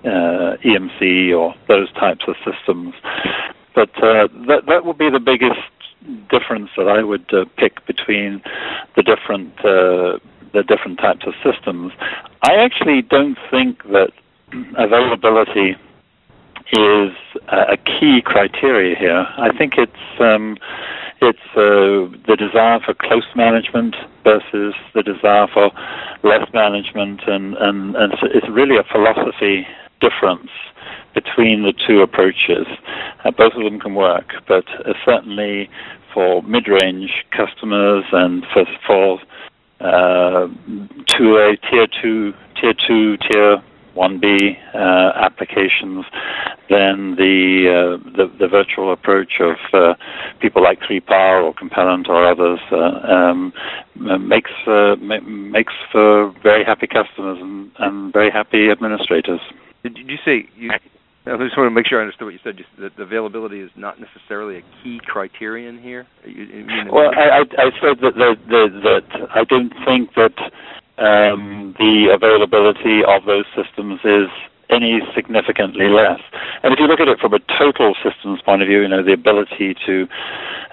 [0.04, 2.94] uh EMC or those types of systems.
[3.74, 5.60] But uh, that that would be the biggest
[6.30, 8.42] difference that I would uh, pick between
[8.96, 10.18] the different uh,
[10.52, 11.92] the different types of systems.
[12.42, 14.12] I actually don't think that
[14.76, 15.76] availability
[16.72, 17.12] is
[17.48, 19.26] a key criteria here.
[19.36, 20.56] I think it's um,
[21.20, 25.70] it's uh, the desire for close management versus the desire for
[26.22, 29.66] less management, and and, and it's really a philosophy
[30.00, 30.50] difference
[31.14, 32.66] between the two approaches.
[33.24, 35.70] Uh, both of them can work, but uh, certainly
[36.12, 39.20] for mid-range customers and for, for
[39.80, 40.48] uh,
[41.06, 43.62] to a tier two, tier two, tier
[43.94, 46.04] 1B uh, applications,
[46.68, 49.94] then the, uh, the, the virtual approach of uh,
[50.40, 53.52] people like 3PAR or Compellent or others uh, um,
[53.94, 59.40] makes uh, makes for very happy customers and, and very happy administrators.
[59.82, 60.70] Did you say you,
[61.26, 62.58] I just want to make sure I understood what you said.
[62.58, 66.06] Just that the availability is not necessarily a key criterion here.
[66.26, 70.36] You, you well, I, I, said that, that, that I don't think that
[70.98, 74.28] um, the availability of those systems is
[74.74, 76.20] any significantly less.
[76.62, 79.02] And if you look at it from a total systems point of view, you know,
[79.02, 80.08] the ability to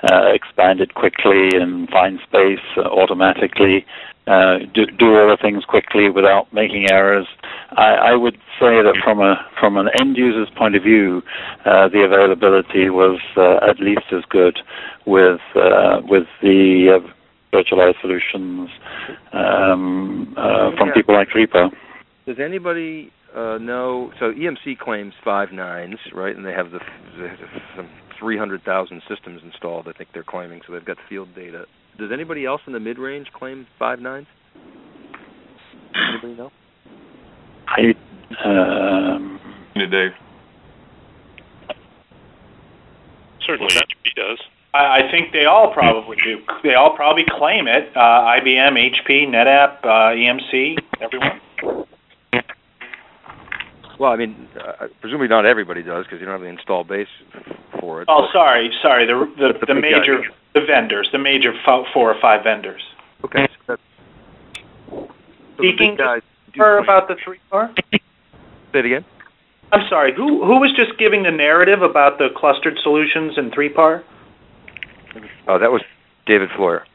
[0.03, 3.85] uh, expand it quickly and find space uh, automatically,
[4.27, 7.27] uh, do, do all the things quickly without making errors.
[7.71, 11.23] I, I, would say that from a from an end user's point of view,
[11.65, 14.59] uh, the availability was uh, at least as good
[15.05, 17.01] with uh, with the
[17.51, 18.69] virtualized solutions
[19.33, 21.71] um, from people like Repo.
[22.25, 24.11] Does anybody uh, know?
[24.19, 26.35] So EMC claims five nines, right?
[26.35, 26.79] And they have the,
[27.17, 27.29] the
[27.75, 27.89] some
[28.19, 29.87] 300,000 systems installed.
[29.87, 31.65] I think they're claiming, so they've got field data.
[31.97, 34.27] Does anybody else in the mid-range claim five nines?
[35.95, 36.51] Anybody know?
[37.67, 37.95] I
[38.45, 39.39] um,
[39.75, 40.11] Dave.
[43.45, 44.39] Certainly, HP does.
[44.73, 46.39] I, I think they all probably do.
[46.63, 47.95] They all probably claim it.
[47.95, 51.87] Uh, IBM, HP, NetApp, uh, EMC, everyone.
[54.01, 57.07] Well, I mean, uh, presumably not everybody does because you don't have the install base
[57.79, 58.07] for it.
[58.09, 59.05] Oh, sorry, sorry.
[59.05, 60.27] The the, the, the major guy.
[60.55, 62.81] the vendors, the major four or five vendors.
[63.23, 63.47] Okay.
[63.67, 63.77] So
[65.59, 65.99] Speaking
[66.55, 67.71] her about the three par.
[67.91, 67.99] Say
[68.73, 69.05] it again.
[69.71, 70.15] I'm sorry.
[70.15, 74.03] Who who was just giving the narrative about the clustered solutions and three par?
[75.47, 75.83] Oh, that was
[76.25, 76.87] David Floyer.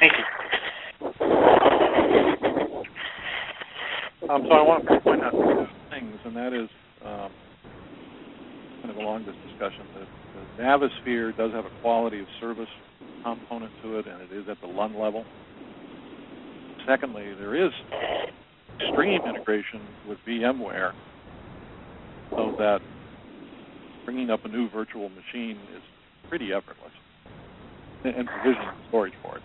[0.00, 0.24] Thank you.
[4.32, 6.70] Um, so I want to point out two things, and that is
[7.04, 7.30] um,
[8.80, 10.08] kind of along this discussion that
[10.56, 12.68] the Navisphere does have a quality of service
[13.22, 15.26] component to it, and it is at the LUN level.
[16.88, 17.72] Secondly, there is
[18.80, 20.92] extreme integration with VMware,
[22.30, 22.80] so that
[24.06, 25.82] bringing up a new virtual machine is
[26.30, 26.92] pretty effortless,
[28.02, 29.42] and provisioning storage for it.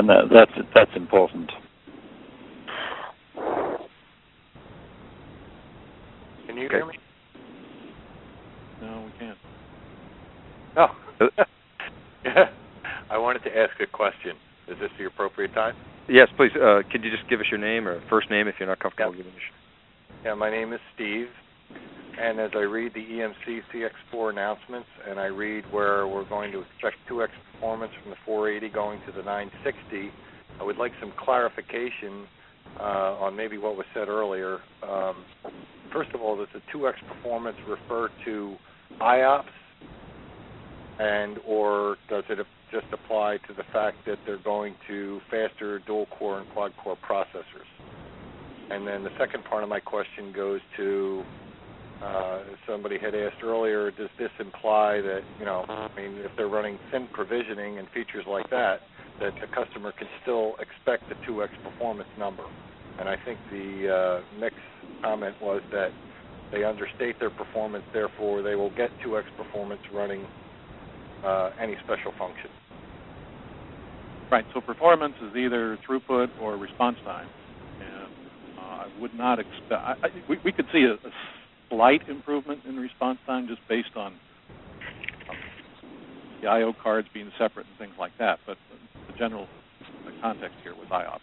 [0.00, 1.52] And that, that's that's important.
[6.46, 6.94] Can you hear me?
[8.80, 9.38] No, we can't.
[10.76, 10.88] Oh.
[13.10, 14.36] I wanted to ask a question.
[14.68, 15.74] Is this the appropriate time?
[16.08, 16.52] Yes, please.
[16.56, 19.12] Uh, could you just give us your name or first name if you're not comfortable
[19.12, 19.38] giving us?
[19.38, 20.24] Your name?
[20.24, 21.28] Yeah, my name is Steve,
[22.18, 26.60] and as I read the EMC CX4 announcements, and I read where we're going to
[26.60, 30.10] expect 2x performance from the 480 going to the 960,
[30.60, 32.26] I would like some clarification
[32.78, 34.58] uh, on maybe what was said earlier.
[34.82, 35.24] Um,
[35.92, 38.56] first of all, does the 2x performance refer to
[39.00, 39.44] IOPS,
[40.98, 42.38] and or does it
[42.70, 46.98] just apply to the fact that they're going to faster dual core and quad core
[47.08, 47.68] processors?
[48.70, 51.24] And then the second part of my question goes to
[52.02, 56.48] uh, somebody had asked earlier, does this imply that, you know, I mean, if they're
[56.48, 58.80] running thin provisioning and features like that,
[59.20, 62.44] that the customer can still expect the 2x performance number?
[62.98, 64.54] And I think the uh, Nick's
[65.02, 65.90] comment was that
[66.52, 70.26] they understate their performance, therefore they will get 2x performance running
[71.24, 72.50] uh, any special function.
[74.30, 74.44] Right.
[74.54, 77.28] So performance is either throughput or response time,
[77.80, 78.12] and
[78.58, 79.72] uh, I would not expect.
[79.72, 81.10] I, I, we, we could see a, a
[81.70, 84.12] slight improvement in response time just based on
[85.28, 85.36] um,
[86.42, 88.38] the I/O cards being separate and things like that.
[88.46, 88.58] But
[89.06, 89.46] the general
[90.04, 91.20] the context here was IOPS.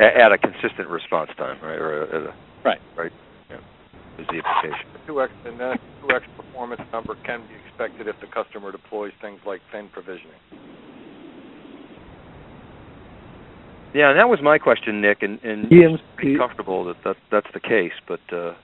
[0.00, 1.78] At a consistent response time, right?
[1.78, 2.78] Or a, right.
[2.96, 3.10] Right.
[3.50, 3.56] Yeah.
[4.18, 4.86] Is the implication.
[4.94, 9.40] The 2x and that 2x performance number can be expected if the customer deploys things
[9.44, 10.38] like thin provisioning.
[13.94, 16.00] Yeah, and that was my question, Nick, and, and EMC.
[16.20, 18.20] be comfortable that, that that's the case, but.
[18.32, 18.54] Uh,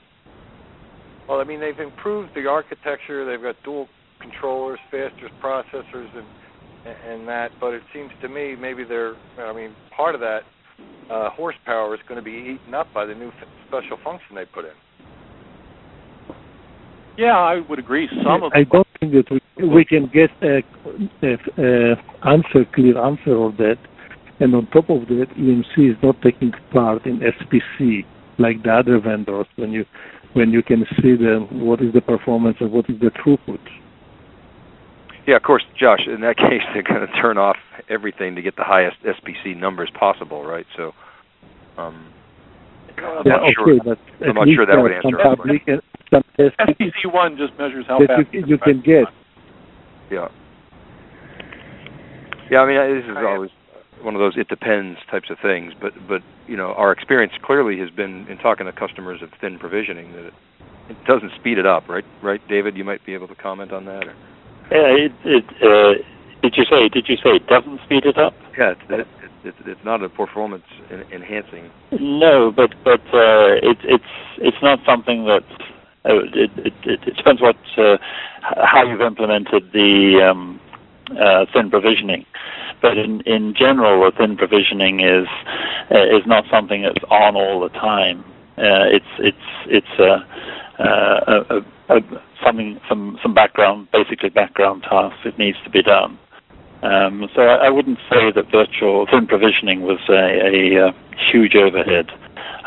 [1.28, 3.24] well, I mean, they've improved the architecture.
[3.24, 3.88] They've got dual
[4.20, 6.26] controllers, faster processors, and
[7.06, 7.52] and that.
[7.60, 9.14] But it seems to me maybe they're.
[9.38, 10.40] I mean, part of that
[11.10, 14.44] uh, horsepower is going to be eaten up by the new f- special function they
[14.44, 14.72] put in.
[17.16, 18.08] Yeah, I would agree.
[18.22, 18.52] Some of.
[18.54, 20.62] I don't think that we we can get a,
[21.22, 23.78] a, a answer, clear answer of that
[24.40, 28.04] and on top of that, EMC is not taking part in SPC
[28.38, 29.84] like the other vendors when you
[30.32, 33.60] when you can see the what is the performance and what is the throughput.
[35.26, 36.06] Yeah, of course, Josh.
[36.06, 37.56] In that case, they're going to turn off
[37.88, 40.66] everything to get the highest SPC numbers possible, right?
[40.76, 40.92] So,
[41.78, 42.12] um,
[42.98, 43.78] I'm yeah, not okay, sure.
[43.84, 47.84] but I'm not sure that would answer some public and some SPC one just measures
[47.88, 49.04] how fast you, you can get.
[50.10, 50.28] Yeah.
[52.50, 53.50] Yeah, I mean, this is always
[54.04, 55.72] one of those it depends types of things.
[55.80, 59.58] But but you know, our experience clearly has been in talking to customers of thin
[59.58, 60.34] provisioning that it,
[60.90, 62.04] it doesn't speed it up, right?
[62.22, 62.76] Right, David?
[62.76, 64.04] You might be able to comment on that.
[64.04, 64.14] Or?
[64.70, 66.02] Yeah, it it uh,
[66.42, 66.88] Did you say?
[66.88, 68.34] Did you say it doesn't speed it up?
[68.58, 69.06] Yeah, it's it,
[69.44, 70.64] it, it's not a performance
[71.10, 71.70] enhancing.
[71.92, 74.04] No, but but uh, it, it's
[74.38, 75.44] it's not something that
[76.04, 77.96] uh, it, it, it depends what uh,
[78.62, 80.60] how you've implemented the um,
[81.18, 82.26] uh, thin provisioning.
[82.84, 85.26] But in, in general, the thin provisioning is
[85.90, 88.22] uh, is not something that's on all the time.
[88.58, 90.22] Uh, it's it's it's a,
[90.78, 92.02] a, a, a,
[92.44, 95.18] something some some background, basically background tasks.
[95.24, 96.18] It needs to be done.
[96.82, 102.10] Um, so I, I, wouldn't say that virtual thin provisioning was a, a huge overhead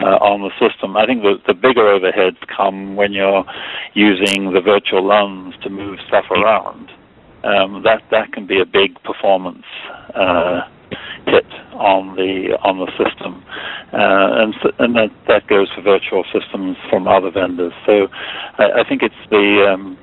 [0.02, 0.98] uh, on the system.
[0.98, 3.46] I think the, the bigger overheads come when you're
[3.94, 6.92] using the virtual LUNs to move stuff around.
[7.44, 9.66] Um, that that can be a big performance
[10.16, 10.62] uh,
[11.26, 13.44] hit on the on the system,
[13.94, 17.74] uh, and and that, that goes for virtual systems from other vendors.
[17.86, 18.08] So
[18.58, 19.98] I, I think it's the um,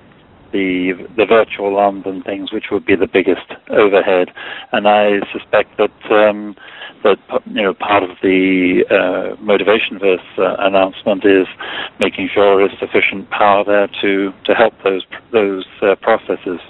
[0.52, 4.32] the the virtual LUNs and things, which would be the biggest overhead.
[4.72, 6.56] And I suspect that um,
[7.02, 11.46] that you know part of the uh, Motivationverse uh, announcement is
[11.98, 16.60] making sure there is sufficient power there to to help those those uh, processes.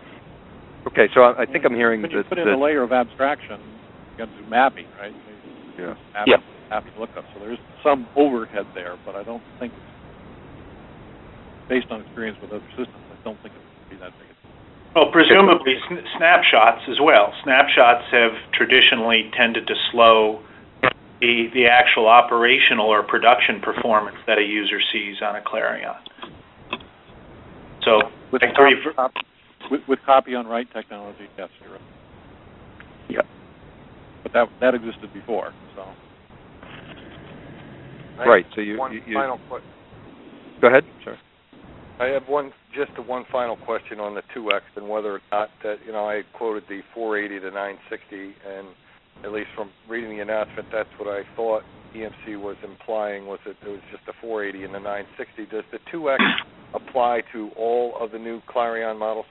[0.86, 2.82] Okay, so I, I think I'm hearing when that you put in that, a layer
[2.82, 5.14] of abstraction, you got to do mapping, right?
[5.78, 5.94] Yeah.
[6.14, 6.36] Mapping, yeah.
[6.70, 7.24] Mapping lookup.
[7.34, 9.72] So there's some overhead there, but I don't think,
[11.68, 14.28] based on experience with other systems, I don't think it would be that big.
[14.94, 17.32] Well, presumably sn- snapshots as well.
[17.42, 20.40] Snapshots have traditionally tended to slow
[21.20, 25.96] the the actual operational or production performance that a user sees on a CLARiiON.
[27.82, 28.76] So, with, I agree.
[29.64, 31.80] Copy, with, with copy on write technology, yes, you're right.
[33.08, 33.22] Yeah.
[34.22, 35.84] But that that existed before, so.
[38.18, 38.46] Right.
[38.54, 39.68] So you, one you, you final question.
[40.60, 40.84] go ahead.
[41.02, 41.16] Sure.
[42.00, 45.48] I have one, just a one final question on the 2X and whether or not
[45.62, 48.66] that, you know, I quoted the 480 to 960, and
[49.24, 51.62] at least from reading the announcement, that's what I thought
[51.94, 55.46] EMC was implying was that it was just the 480 and the 960.
[55.46, 56.18] Does the 2X
[56.74, 59.26] apply to all of the new CLARiiON models?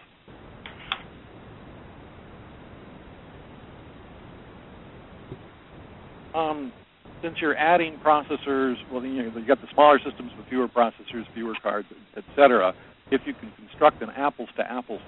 [6.34, 6.74] Um,
[7.22, 11.24] since you're adding processors, well, you know, you got the smaller systems with fewer processors,
[11.34, 12.74] fewer cards, et cetera.
[13.12, 15.02] If you can construct an apples-to-apples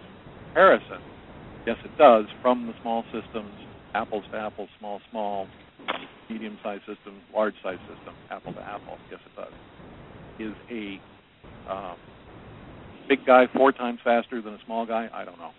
[0.47, 0.99] comparison,
[1.65, 3.51] yes, it does, from the small systems,
[3.93, 5.47] apples to apples, small, small,
[6.29, 9.53] medium-sized system, large-sized system, apple to apple, yes, it does.
[10.39, 10.99] Is a
[11.71, 11.97] um,
[13.09, 15.09] big guy four times faster than a small guy?
[15.13, 15.51] I don't know.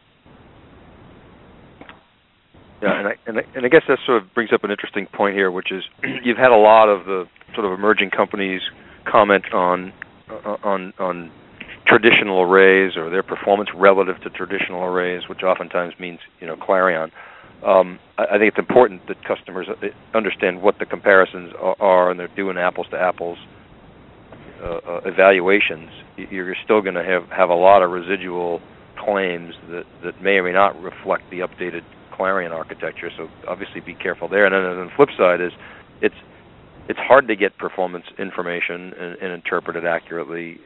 [2.82, 5.06] Yeah, and I, and I and I guess that sort of brings up an interesting
[5.06, 5.84] point here, which is
[6.22, 8.60] you've had a lot of the sort of emerging companies
[9.04, 9.92] comment on
[10.28, 11.30] uh, on on
[11.86, 17.10] traditional arrays or their performance relative to traditional arrays, which oftentimes means you know CLARiiON.
[17.64, 22.10] Um, I, I think it's important that customers uh, understand what the comparisons are, are
[22.10, 23.38] and they're doing apples to apples
[24.62, 25.90] uh, uh, evaluations.
[26.16, 28.60] You're still going to have have a lot of residual
[28.96, 31.84] claims that that may or may not reflect the updated
[32.18, 33.11] CLARiiON architecture.
[33.16, 34.46] So obviously be careful there.
[34.46, 35.52] And then the flip side is
[36.00, 36.14] it's
[36.88, 40.61] it's hard to get performance information and, and interpret it accurately.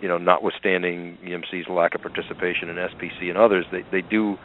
[0.00, 4.36] You know, notwithstanding EMC's lack of participation in SPC and others, they they do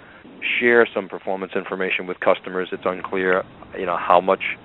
[0.59, 2.69] share some performance information with customers.
[2.71, 3.43] It's unclear,
[3.77, 4.57] you know, how much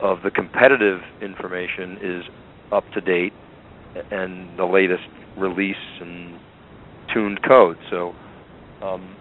[0.00, 2.24] of the competitive information is
[2.72, 3.32] up to date
[4.10, 6.38] and the latest release and
[7.12, 7.78] tuned code.
[7.90, 8.14] So,
[8.82, 9.16] um,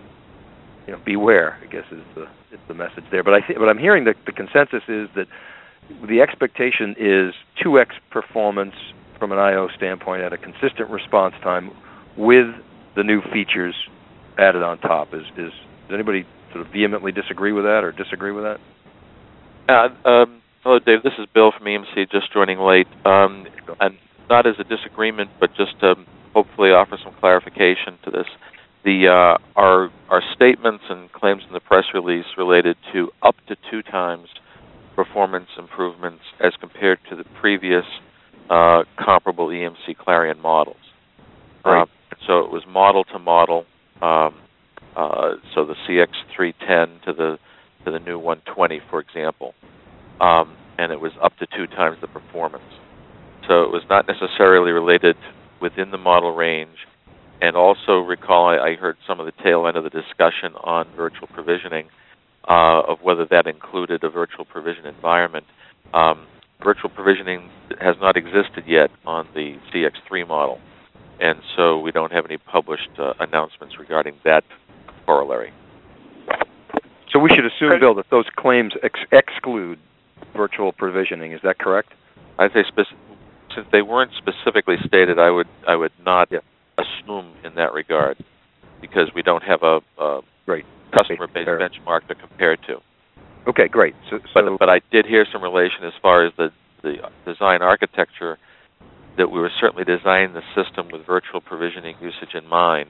[0.87, 1.57] you know, beware.
[1.61, 3.23] I guess is the is the message there.
[3.23, 5.27] But I th- but I'm hearing that the consensus is that
[6.07, 8.73] the expectation is 2x performance
[9.19, 11.71] from an I/O standpoint at a consistent response time
[12.17, 12.47] with
[12.95, 13.75] the new features
[14.37, 15.13] added on top.
[15.13, 15.51] Is is
[15.87, 18.59] does anybody sort of vehemently disagree with that or disagree with that?
[19.67, 21.03] Uh, um, hello, Dave.
[21.03, 22.87] This is Bill from EMC, just joining late.
[23.05, 23.47] Um,
[23.79, 23.97] and
[24.29, 25.95] not as a disagreement, but just to
[26.33, 28.27] hopefully offer some clarification to this
[28.85, 33.57] the uh, our our statements and claims in the press release related to up to
[33.69, 34.29] two times
[34.95, 37.83] performance improvements as compared to the previous
[38.49, 40.77] uh, comparable EMC CLARiiON models.
[41.65, 41.81] Right.
[41.81, 43.65] Uh, so it was model to model.
[44.01, 44.35] Um,
[44.95, 47.39] uh, so the CX310 to the
[47.83, 49.53] to the new 120, for example,
[50.21, 52.63] um, and it was up to two times the performance.
[53.47, 55.15] So it was not necessarily related
[55.59, 56.77] within the model range
[57.41, 60.87] and also recall I, I, heard some of the tail end of the discussion on
[60.95, 61.87] virtual provisioning
[62.47, 65.45] uh, of whether that included a virtual provision environment.
[65.93, 66.27] Um,
[66.63, 70.59] virtual provisioning has not existed yet on the CX3 model,
[71.19, 74.43] and so we don't have any published uh, announcements regarding that
[75.05, 75.51] corollary.
[77.11, 79.79] So we should assume, Bill, that those claims ex- exclude
[80.35, 81.31] virtual provisioning.
[81.31, 81.93] Is that correct?
[82.37, 82.87] I'd say spec-
[83.53, 86.39] since they weren't specifically stated, I would I would not Yeah.
[86.77, 88.17] Assume in that regard
[88.81, 90.65] because we don't have a, a Great.
[90.95, 91.59] customer based Fair.
[91.59, 92.81] benchmark to compare to.
[93.47, 93.95] Okay, great.
[94.09, 96.51] So, But so but I did hear some relation as far as the
[96.81, 98.37] the design architecture
[99.17, 102.89] that we were certainly designing the system with virtual provisioning usage in mind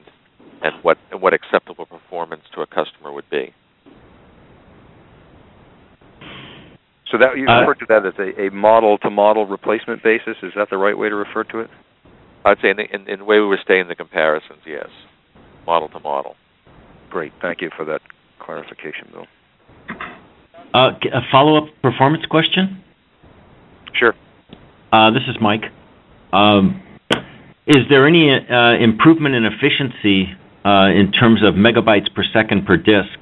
[0.62, 3.54] and what and what acceptable performance to a customer would be.
[7.10, 10.36] so that you Uh, refer to that as a, a model-to-model replacement basis.
[10.42, 11.70] Is that the right way to refer to it?
[12.46, 14.88] I'd say in the, in, in the way we were staying the comparisons, yes,
[15.66, 16.36] model to model.
[17.10, 17.32] Great.
[17.42, 18.00] Thank you for that
[18.38, 19.26] clarification, Bill.
[20.72, 22.84] Uh, c- a follow-up performance question.
[23.94, 24.14] Sure.
[24.92, 25.64] Uh, this is Mike.
[26.32, 26.80] Um,
[27.66, 30.32] is there any uh, improvement in efficiency
[30.64, 33.18] uh, in terms of megabytes per second per disk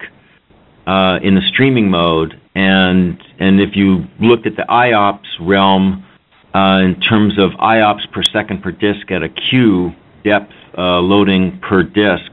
[0.86, 2.38] uh, in the streaming mode?
[2.54, 6.13] And and if you looked at the IOPS realm uh,
[6.54, 9.92] in terms of IOPS per second per disk at a queue
[10.22, 12.32] depth uh, loading per disk.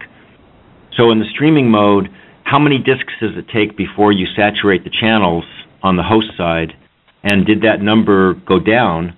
[0.94, 2.10] So in the streaming mode,
[2.44, 5.46] how many disks does it take before you saturate the channels
[5.82, 6.76] on the host side?
[7.24, 9.16] And did that number go down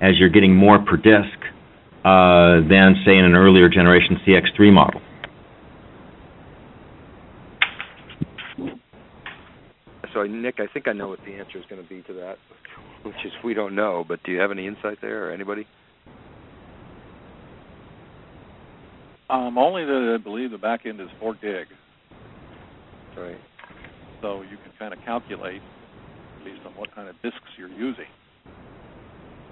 [0.00, 1.38] as you're getting more per disk
[2.04, 5.00] uh, than, say, in an earlier generation CX3 model?
[10.16, 12.38] So, Nick, I think I know what the answer is going to be to that,
[13.02, 14.02] which is we don't know.
[14.08, 15.66] But do you have any insight there, or anybody?
[19.28, 21.66] Um, only that I believe the back end is four gig,
[23.14, 23.36] Right.
[24.22, 25.60] so you can kind of calculate
[26.42, 28.06] based on what kind of disks you're using.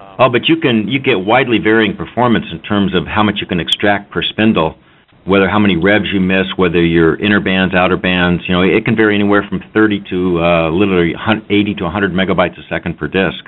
[0.00, 3.42] Um, Oh, but you can you get widely varying performance in terms of how much
[3.42, 4.78] you can extract per spindle,
[5.26, 8.42] whether how many revs you miss, whether your inner bands, outer bands.
[8.46, 11.14] You know, it can vary anywhere from 30 to uh, literally
[11.50, 13.44] 80 to 100 megabytes a second per disk.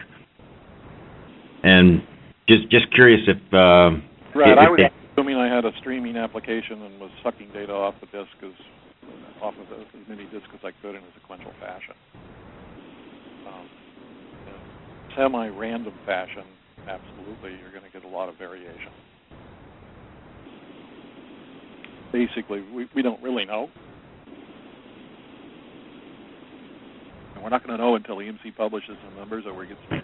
[1.63, 2.03] And
[2.49, 3.99] just just curious if uh,
[4.37, 4.53] Right.
[4.53, 8.07] if I was assuming I had a streaming application and was sucking data off the
[8.07, 8.53] disk as
[9.41, 11.95] off of the, as many disks as I could in a sequential fashion.
[13.49, 13.69] Um,
[14.47, 16.45] in semi-random fashion,
[16.87, 18.93] absolutely, you're going to get a lot of variation.
[22.13, 23.69] Basically, we, we don't really know.
[27.35, 30.03] And we're not going to know until EMC publishes the numbers or we get some.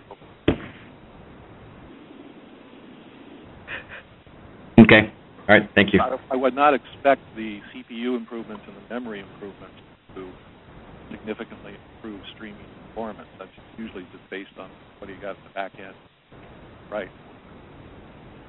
[4.80, 5.12] okay,
[5.48, 6.00] all right, thank you.
[6.00, 9.76] I, I would not expect the CPU improvements and the memory improvements
[10.14, 10.30] to
[11.10, 13.28] significantly improve streaming performance.
[13.38, 15.94] That's usually just based on what you got in the back end.
[16.90, 17.08] Right.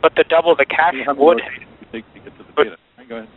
[0.01, 1.41] But the double the cache would, more to
[1.91, 2.77] take to get to the data.
[3.07, 3.29] Go ahead.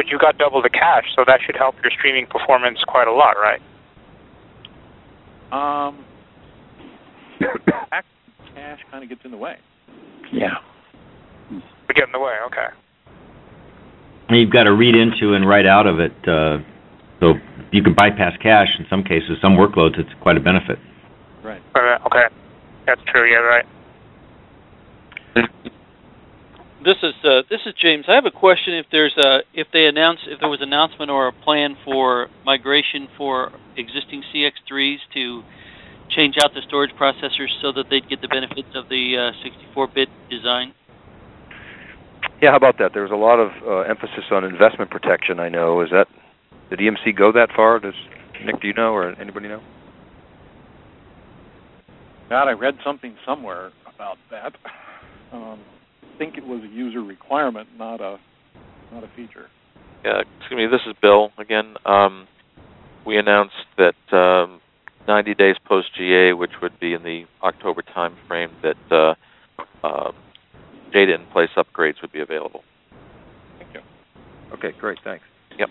[0.00, 3.12] But you got double the cash, so that should help your streaming performance quite a
[3.12, 3.60] lot, right?
[5.52, 6.02] Um,
[7.90, 8.06] back
[8.54, 9.58] cache kind of gets in the way.
[10.32, 10.54] Yeah.
[11.50, 12.68] We get in the way, okay.
[14.30, 16.12] You've got to read into and write out of it.
[16.26, 16.60] Uh,
[17.20, 17.34] so
[17.70, 19.36] you can bypass cash in some cases.
[19.42, 20.78] Some workloads, it's quite a benefit.
[21.42, 21.60] Right.
[21.76, 22.24] Okay,
[22.86, 23.30] that's true.
[23.30, 23.66] Yeah, right.
[26.82, 28.06] This is uh, this is James.
[28.08, 28.72] I have a question.
[28.74, 32.28] If there's a if they announce if there was an announcement or a plan for
[32.46, 35.42] migration for existing CX3s to
[36.08, 40.08] change out the storage processors so that they'd get the benefits of the uh, 64-bit
[40.28, 40.74] design.
[42.42, 42.92] Yeah, how about that?
[42.94, 45.38] There was a lot of uh, emphasis on investment protection.
[45.38, 45.82] I know.
[45.82, 46.08] Is that
[46.70, 47.78] did EMC go that far?
[47.78, 47.94] Does
[48.42, 49.60] Nick, do you know, or anybody know?
[52.30, 54.54] God, I read something somewhere about that.
[55.32, 55.79] Um, I
[56.20, 58.18] think it was a user requirement, not a
[58.92, 59.48] not a feature.
[60.04, 60.66] Yeah, excuse me.
[60.66, 61.76] This is Bill again.
[61.86, 62.28] Um,
[63.06, 64.60] we announced that um,
[65.08, 69.14] 90 days post GA, which would be in the October time frame, that uh,
[69.82, 70.12] uh,
[70.92, 72.64] data in place upgrades would be available.
[73.58, 73.80] Thank you.
[74.52, 74.98] Okay, great.
[75.02, 75.24] Thanks.
[75.58, 75.70] Yep.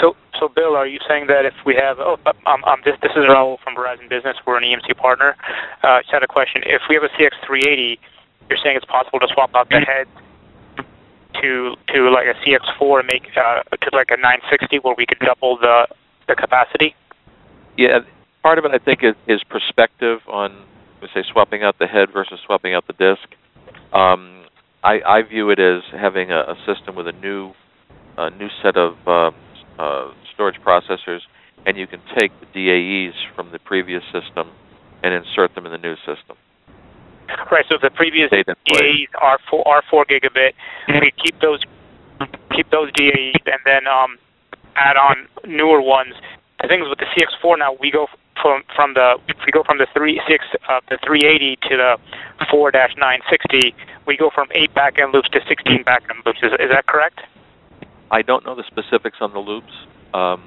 [0.00, 3.12] So, so Bill, are you saying that if we have, oh, um, um, this, this
[3.12, 4.36] is Raul from Verizon Business.
[4.46, 5.36] We're an EMC partner.
[5.82, 6.62] Uh, just had a question.
[6.64, 7.98] If we have a CX380,
[8.48, 10.06] you're saying it's possible to swap out the head
[11.40, 15.18] to to like a CX4 and make uh, to like a 960 where we could
[15.20, 15.86] double the
[16.28, 16.94] the capacity?
[17.76, 18.00] Yeah,
[18.42, 20.64] part of it I think is, is perspective on,
[21.00, 23.28] let's say, swapping out the head versus swapping out the disk.
[23.92, 24.44] Um,
[24.82, 27.52] I, I view it as having a, a system with a new
[28.16, 29.30] a new set of uh,
[29.78, 31.20] uh, storage processors,
[31.64, 34.50] and you can take the DAEs from the previous system
[35.02, 36.36] and insert them in the new system.
[37.50, 37.64] Right.
[37.68, 39.08] So the previous Data in place.
[39.08, 40.52] DAEs are four are four gigabit.
[40.88, 41.62] We keep those
[42.54, 44.18] keep those DAEs and then um,
[44.76, 46.14] add on newer ones
[46.62, 48.06] the thing is with the CX4 now we go
[48.40, 51.98] from from the if we go from the three six uh, the 380 to the
[52.46, 53.74] 4-960,
[54.06, 56.38] we go from eight backend loops to 16 backend loops.
[56.42, 57.20] Is, is that correct?
[58.10, 59.72] I don't know the specifics on the loops
[60.14, 60.42] um,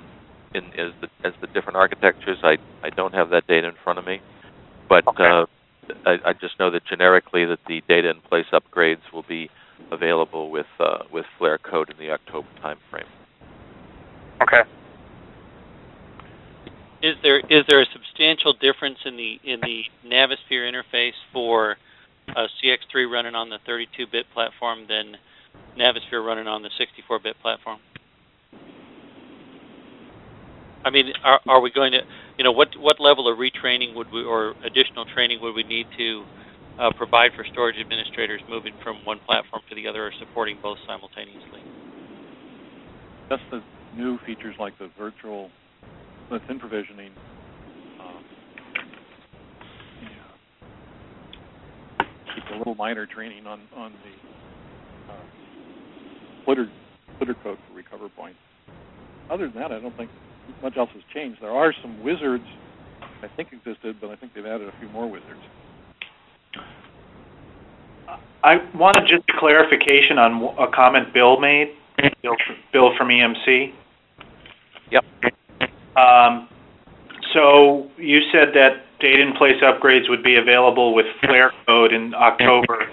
[0.54, 2.40] in as the as the different architectures.
[2.44, 4.22] I I don't have that data in front of me,
[4.90, 5.26] but Okay.
[5.26, 5.46] uh,
[6.06, 9.50] I, I just know that generically that the data in place upgrades will be
[9.92, 13.08] available with uh, with Flare code in the October timeframe.
[14.42, 14.64] Okay.
[17.02, 21.78] Is there is there a substantial difference in the in the Navisphere interface for
[22.30, 25.18] uh, CX3 running on the 32-bit platform than
[25.78, 27.80] Navisphere running on the 64-bit platform?
[30.86, 32.02] I mean, are, are we going to,
[32.38, 35.86] you know, what what level of retraining would we or additional training would we need
[35.98, 36.24] to
[36.80, 40.78] uh, provide for storage administrators moving from one platform to the other or supporting both
[40.88, 41.62] simultaneously?
[43.30, 43.62] Just the
[43.96, 45.50] new features like the virtual,
[46.48, 47.12] thin provisioning.
[48.00, 48.24] Um.
[52.36, 55.16] Keep a little minor training on on the uh,
[56.42, 56.70] splitter
[57.44, 58.40] code for recover points.
[59.30, 60.10] Other than that, I don't think
[60.62, 61.42] much else has changed.
[61.42, 62.46] There are some wizards
[63.22, 65.40] I think existed, but I think they've added a few more wizards.
[68.44, 71.70] I wanted just a clarification on a comment Bill made.
[72.22, 72.36] Bill,
[72.74, 73.74] Bill from EMC.
[74.92, 75.06] Yep.
[75.96, 76.50] Um,
[77.34, 82.14] so you said that data in place upgrades would be available with Flare code in
[82.14, 82.90] October.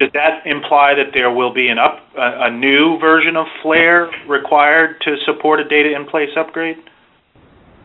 [0.00, 4.10] Does that imply that there will be an up a, a new version of Flare
[4.26, 6.78] required to support a data in place upgrade?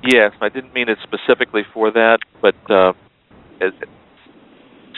[0.03, 2.93] Yes, I didn't mean it specifically for that, but uh,
[3.61, 3.73] as,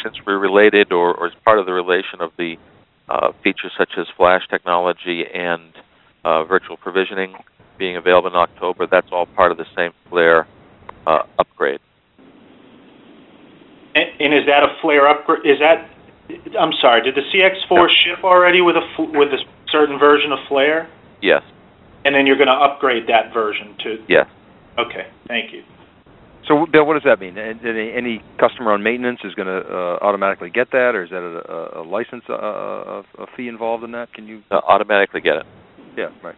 [0.04, 2.58] since we're related or, or as part of the relation of the
[3.10, 5.74] uh, features such as flash technology and
[6.24, 7.36] uh, virtual provisioning
[7.78, 10.48] being available in October, that's all part of the same Flare
[11.08, 11.80] uh, upgrade.
[13.96, 15.46] And, and is that a Flare upgrade?
[15.46, 15.90] Is that
[16.60, 17.02] I'm sorry.
[17.04, 20.90] Did the CX4 ship already with a with a certain version of Flare?
[21.22, 21.44] Yes,
[22.04, 24.04] And then you're going to upgrade that version to.
[24.08, 24.28] yes.
[24.78, 25.64] Okay, thank you.
[26.48, 27.38] So, Bill, what does that mean?
[27.38, 31.22] Any, any customer on maintenance is going to uh, automatically get that, or is that
[31.22, 34.12] a, a, a license uh, a, a fee involved in that?
[34.14, 34.42] Can you?
[34.50, 35.46] Uh, automatically get it.
[35.96, 36.36] Yeah, right.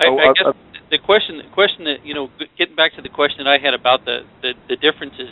[0.00, 0.52] I, Oh, I uh, guess uh,
[0.90, 3.74] the question, the question that you know, getting back to the question that I had
[3.74, 5.30] about the the, the differences.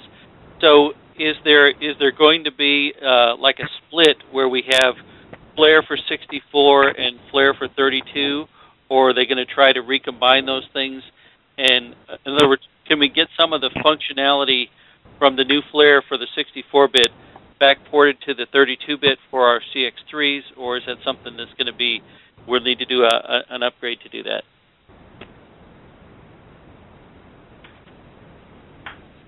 [0.60, 4.94] So, is there is there going to be uh, like a split where we have
[5.56, 8.46] Flare for 64 and Flare for 32,
[8.88, 11.02] or are they going to try to recombine those things?
[11.56, 14.68] And uh, in other words, can we get some of the functionality
[15.18, 17.10] from the new Flare for the 64-bit
[17.60, 21.72] back ported to the 32-bit for our CX3s, or is that something that's going to
[21.72, 22.02] be
[22.46, 24.44] we'll need to do a, a, an upgrade to do that?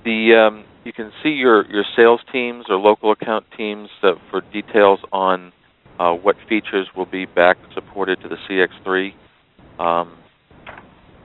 [0.05, 5.01] The um, you can see your, your sales teams or local account teams for details
[5.13, 5.53] on
[5.99, 9.13] uh, what features will be back supported to the CX3
[9.81, 10.17] um,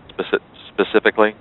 [0.09, 0.39] speci-
[0.74, 1.36] specifically,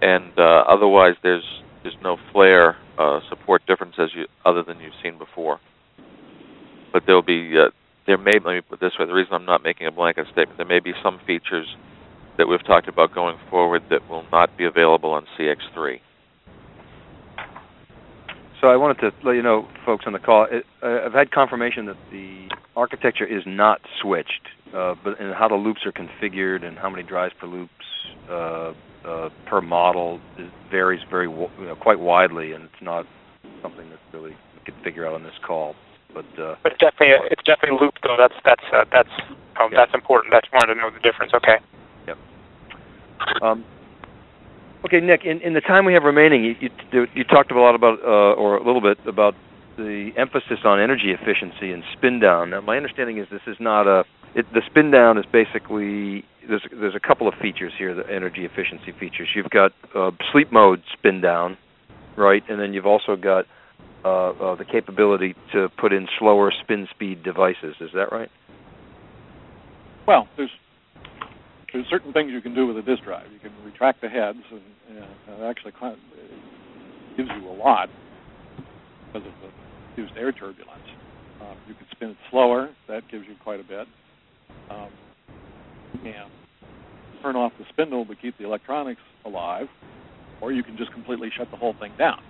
[0.00, 1.44] and uh, otherwise there's
[1.82, 5.60] there's no Flare uh, support difference as you other than you've seen before.
[6.92, 7.70] But there'll be uh,
[8.06, 9.06] there may let me put this way.
[9.06, 11.66] The reason I'm not making a blanket statement, there may be some features
[12.38, 16.00] that we've talked about going forward that will not be available on CX3.
[18.66, 21.30] So I wanted to let you know, folks on the call, it, uh, I've had
[21.30, 24.42] confirmation that the architecture is not switched,
[24.74, 27.70] uh, but and how the loops are configured and how many drives per loops
[28.28, 28.72] uh,
[29.04, 33.06] uh, per model is, varies very w- you know, quite widely, and it's not
[33.62, 35.76] something that really we could figure out on this call.
[36.12, 38.16] But uh, But it's definitely it's definitely looped though.
[38.18, 39.14] That's that's uh, that's
[39.62, 39.78] um, Yeah.
[39.78, 40.32] that's important.
[40.32, 41.32] That's wanted to know the difference.
[41.34, 41.58] Okay.
[43.42, 43.64] Um,
[44.84, 45.24] okay, Nick.
[45.24, 48.34] In, in the time we have remaining, you, you, you talked a lot about, uh,
[48.34, 49.34] or a little bit about
[49.76, 52.50] the emphasis on energy efficiency and spin down.
[52.50, 54.04] Now, my understanding is this is not a.
[54.34, 58.44] It, the spin down is basically there's there's a couple of features here, the energy
[58.44, 59.28] efficiency features.
[59.34, 61.56] You've got uh, sleep mode spin down,
[62.16, 63.46] right, and then you've also got
[64.04, 67.76] uh, uh, the capability to put in slower spin speed devices.
[67.80, 68.30] Is that right?
[70.06, 70.50] Well, there's
[71.76, 73.26] there's certain things you can do with a disk drive.
[73.30, 75.72] You can retract the heads, and, and it actually
[77.16, 77.90] gives you a lot
[79.12, 79.50] because of the
[79.94, 80.88] reduced air turbulence.
[81.42, 82.70] Um, you can spin it slower.
[82.88, 83.86] That gives you quite a bit.
[84.70, 84.88] Um,
[86.04, 86.30] and
[87.22, 89.66] turn off the spindle but keep the electronics alive,
[90.40, 92.20] or you can just completely shut the whole thing down.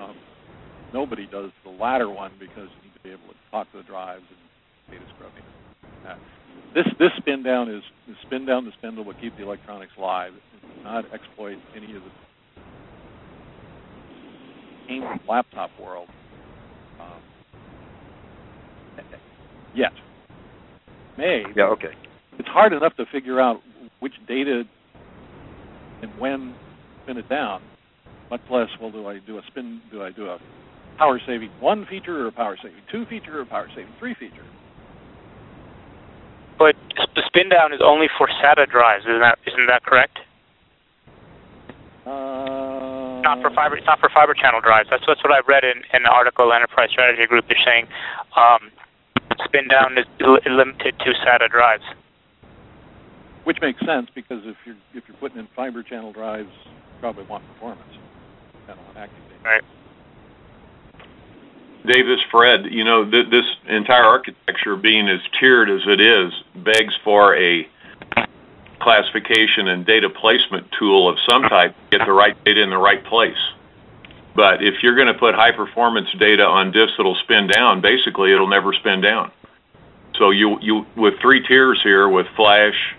[0.00, 0.16] Um,
[0.94, 3.84] nobody does the latter one because you need to be able to talk to the
[3.84, 4.38] drives and
[4.98, 5.42] data scrubbing.
[6.06, 6.16] Uh,
[6.74, 10.32] this this spin down is the spin down the spindle will keep the electronics live.
[10.34, 12.10] It does not exploit any of the
[15.28, 16.08] laptop world
[17.00, 17.20] um,
[19.74, 19.92] yet.
[21.16, 21.44] May.
[21.56, 21.64] Yeah.
[21.64, 21.92] Okay.
[22.38, 23.60] It's hard enough to figure out
[24.00, 24.62] which data
[26.02, 26.54] and when
[27.02, 27.62] spin it down.
[28.30, 29.80] Much less, well, do I do a spin?
[29.90, 30.38] Do I do a
[30.98, 34.14] power saving one feature or a power saving two feature or a power saving three
[34.14, 34.44] feature?
[37.30, 40.18] Spin down is only for SATA drives, isn't that isn't that correct?
[42.04, 43.76] Uh, not for fiber.
[43.76, 44.90] It's not for fiber channel drives.
[44.90, 47.46] That's that's what I read in, in the article Enterprise Strategy Group.
[47.46, 47.86] They're saying
[48.34, 48.72] um,
[49.44, 51.84] spin down is limited to SATA drives.
[53.44, 57.24] Which makes sense because if you're if you're putting in fiber channel drives, you probably
[57.24, 57.94] want performance.
[58.66, 59.40] Want active data.
[59.44, 59.62] Right.
[61.86, 62.66] Dave, this Fred.
[62.66, 67.68] You know, th- this entire architecture, being as tiered as it is, begs for a
[68.80, 72.78] classification and data placement tool of some type to get the right data in the
[72.78, 73.36] right place.
[74.34, 78.32] But if you're going to put high performance data on disks that'll spin down, basically
[78.32, 79.32] it'll never spin down.
[80.16, 82.94] So you you with three tiers here with flash,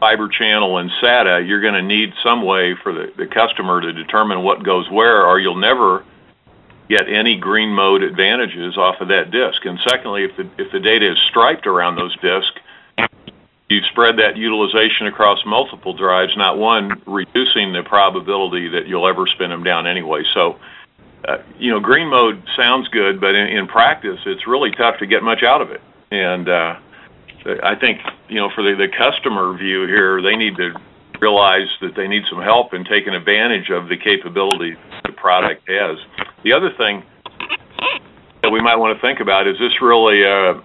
[0.00, 3.92] fiber channel, and SATA, you're going to need some way for the, the customer to
[3.92, 6.04] determine what goes where, or you'll never
[6.88, 9.64] get any green mode advantages off of that disk.
[9.64, 12.60] And secondly, if the if the data is striped around those disks,
[13.68, 19.26] you spread that utilization across multiple drives, not one reducing the probability that you'll ever
[19.26, 20.22] spin them down anyway.
[20.32, 20.58] So,
[21.26, 25.06] uh, you know, green mode sounds good, but in, in practice, it's really tough to
[25.06, 25.80] get much out of it.
[26.12, 26.78] And uh,
[27.64, 30.80] I think, you know, for the, the customer view here, they need to
[31.20, 35.98] realize that they need some help in taking advantage of the capability the product has.
[36.44, 37.02] The other thing
[38.42, 40.60] that we might want to think about is this really a,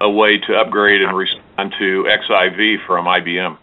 [0.00, 3.58] a way to upgrade and respond to XIV from IBM?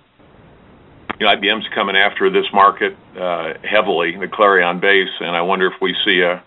[1.20, 5.68] You know, IBM's coming after this market uh, heavily, the CLARiiON base, and I wonder
[5.68, 6.44] if we see a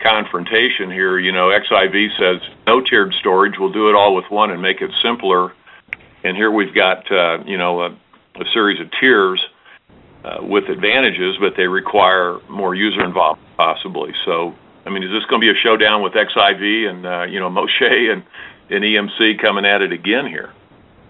[0.00, 1.18] confrontation here.
[1.18, 4.80] You know, XIV says no tiered storage, we'll do it all with one and make
[4.80, 5.52] it simpler.
[6.24, 7.90] And here we've got, uh, you know, a,
[8.36, 9.40] a series of tiers
[10.24, 14.12] uh, with advantages, but they require more user involvement possibly.
[14.24, 14.54] So,
[14.86, 17.48] I mean, is this going to be a showdown with XIV and uh, you know
[17.50, 18.22] Moshe and,
[18.68, 20.50] and EMC coming at it again here?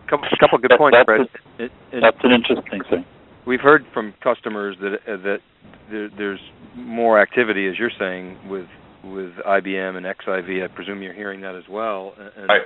[0.08, 1.20] Couple, couple good points, that's Fred.
[1.20, 3.04] A, It- it- that's an interesting thing.
[3.46, 5.40] We've heard from customers that uh, that
[5.90, 6.40] there, there's
[6.74, 8.66] more activity, as you're saying, with
[9.02, 10.62] with IBM and XIV.
[10.64, 12.14] I presume you're hearing that as well.
[12.18, 12.62] And and Right.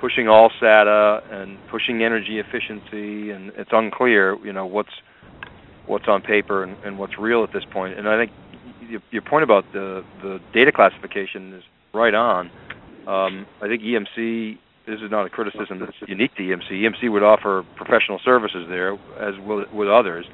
[0.00, 4.94] pushing all SATA and pushing energy efficiency, and it's unclear, you know, what's
[5.86, 7.98] what's on paper and, and what's real at this point.
[7.98, 8.32] And I think
[8.90, 11.62] y- your point about the the data classification is
[11.92, 12.50] right on.
[13.06, 14.58] Um, I think EMC.
[14.86, 16.70] This is not a criticism that's unique to EMC.
[16.70, 20.26] EMC would offer professional services there, as will with others.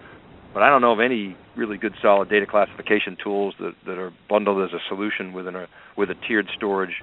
[0.53, 4.13] But I don't know of any really good, solid data classification tools that, that are
[4.29, 7.03] bundled as a solution within a with a tiered storage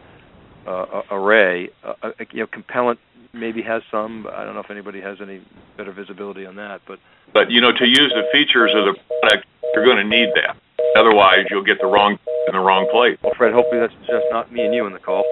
[0.67, 1.69] uh, a- array.
[1.83, 2.99] Uh, uh, you know, Compellent
[3.33, 4.23] maybe has some.
[4.23, 5.41] But I don't know if anybody has any
[5.77, 6.81] better visibility on that.
[6.87, 6.99] But
[7.33, 10.57] But you know, to use the features of the product, you're going to need that.
[10.97, 13.17] Otherwise, you'll get the wrong in the wrong place.
[13.21, 15.23] well, Fred, hopefully that's just not me and you in the call.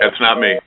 [0.00, 0.58] That's not me.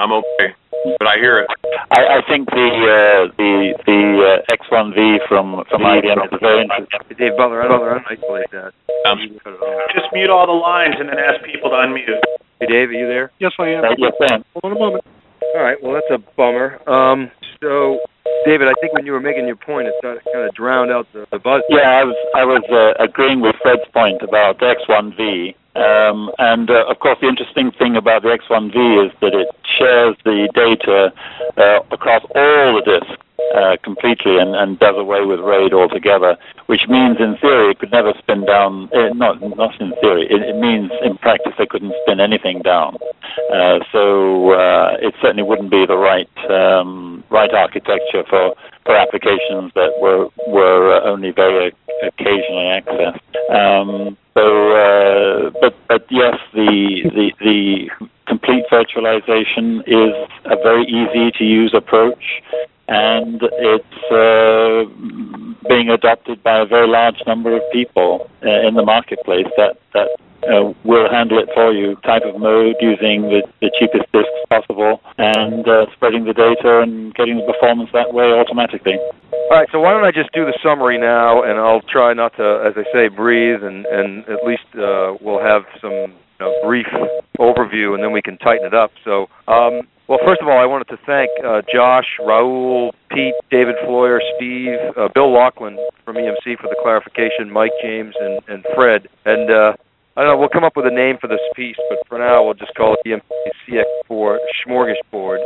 [0.00, 0.54] I'm okay,
[0.98, 1.48] but I hear it.
[1.90, 7.16] I, I think the uh, the the uh, XIV from from IBM is very interesting.
[7.16, 8.72] Dave Butler, I don't, I don't isolate that.
[9.06, 9.90] Um, Cut it off.
[9.94, 12.20] Just mute all the lines and then ask people to unmute.
[12.62, 13.32] Hey, Dave, are you there?
[13.40, 13.84] Yes, I am.
[13.84, 14.44] Uh, yes, Sam.
[14.54, 15.04] Hold on a moment.
[15.56, 15.82] All right.
[15.82, 16.78] Well, that's a bummer.
[16.88, 17.28] Um,
[17.60, 17.98] so,
[18.44, 21.26] David, I think when you were making your point, it kind of drowned out the,
[21.32, 21.62] the buzz.
[21.68, 26.70] Yeah, I was I was uh, agreeing with Fred's point about the XIV, um, and
[26.70, 31.12] uh, of course the interesting thing about the XIV is that it shares the data
[31.56, 33.20] uh, across all the disks
[33.54, 36.36] uh, completely and, and does away with RAID altogether,
[36.66, 38.88] which means in theory it could never spin down.
[38.92, 40.26] Uh, not not in theory.
[40.30, 42.96] It, it means in practice they couldn't spin anything down.
[43.52, 49.72] Uh, so uh, it certainly wouldn't be the right um, right architecture for for applications
[49.74, 51.72] that were were uh, only very
[52.02, 53.20] occasionally accessed.
[53.50, 57.90] Um, so, but but yes, the the the
[58.26, 60.14] complete virtualization is
[60.46, 62.42] a very easy to use approach,
[62.92, 64.84] and it's uh,
[65.66, 69.46] being adopted by a very large number of people uh, in the marketplace.
[69.56, 70.08] That that
[70.44, 71.96] uh, will handle it for you.
[72.04, 77.14] Type of mode using the, the cheapest disks possible, and uh, spreading the data and
[77.14, 78.98] getting the performance that way automatically.
[79.32, 79.68] All right.
[79.72, 82.74] So why don't I just do the summary now, and I'll try not to, as
[82.76, 86.88] I say, breathe, and and at least uh, we'll have some you know, brief
[87.38, 88.92] overview, and then we can tighten it up.
[89.02, 89.28] So.
[89.48, 94.20] Um, Well, first of all, I wanted to thank uh, Josh, Raul, Pete, David Floyer,
[94.36, 99.08] Steve, uh, Bill Laughlin from EMC for the clarification, Mike, James, and, and Fred.
[99.24, 99.74] And uh,
[100.16, 102.44] I don't know, we'll come up with a name for this piece, but for now
[102.44, 105.38] we'll just call it the EMC CX4 Smorgasbord.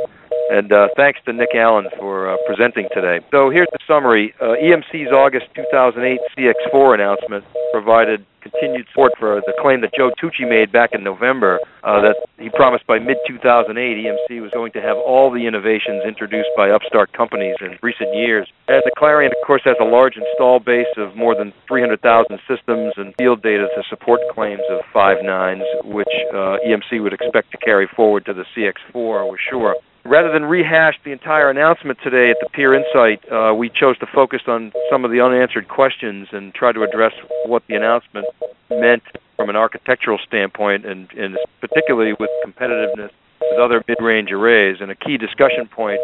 [0.51, 3.21] And uh, thanks to Nick Allen for uh, presenting today.
[3.31, 4.35] So here's the summary.
[4.41, 10.49] Uh, EMC's August 2008 CX4 announcement provided continued support for the claim that Joe Tucci
[10.49, 14.97] made back in November uh, that he promised by mid-2008 EMC was going to have
[14.97, 18.49] all the innovations introduced by upstart companies in recent years.
[18.69, 22.95] And the CLARiiON, of course, has a large install base of more than 300,000 systems
[22.97, 27.59] and field data to support claims of five nines, which uh, EMC would expect to
[27.59, 29.77] carry forward to the CX4, we're sure.
[30.07, 34.07] Rather than rehash the entire announcement today at the Peer Incite, uh, we chose to
[34.07, 37.13] focus on some of the unanswered questions and try to address
[37.47, 38.25] what the announcement
[38.71, 39.03] meant
[39.35, 44.77] from an architectural standpoint, and, and particularly with competitiveness with other mid-range arrays.
[44.81, 46.01] And a key discussion point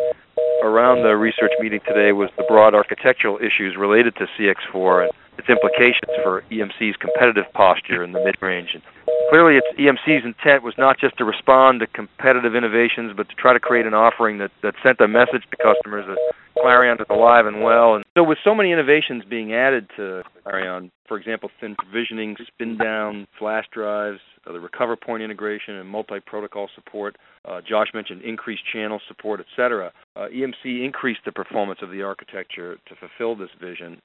[0.64, 5.48] around the research meeting today was the broad architectural issues related to CX4 and its
[5.48, 8.70] implications for EMC's competitive posture in the mid-range.
[8.74, 8.82] And
[9.30, 13.52] clearly, its EMC's intent was not just to respond to competitive innovations, but to try
[13.52, 16.18] to create an offering that, that sent a message to customers that
[16.58, 17.94] CLARiiON is alive and well.
[17.94, 22.76] And so with so many innovations being added to CLARiiON, for example, thin provisioning, spin
[22.76, 27.16] down flash drives, uh, the RecoverPoint integration and multi-protocol support.
[27.44, 29.92] Uh, Josh mentioned increased channel support, etc.
[30.16, 34.00] Uh, EMC increased the performance of the architecture to fulfill this vision.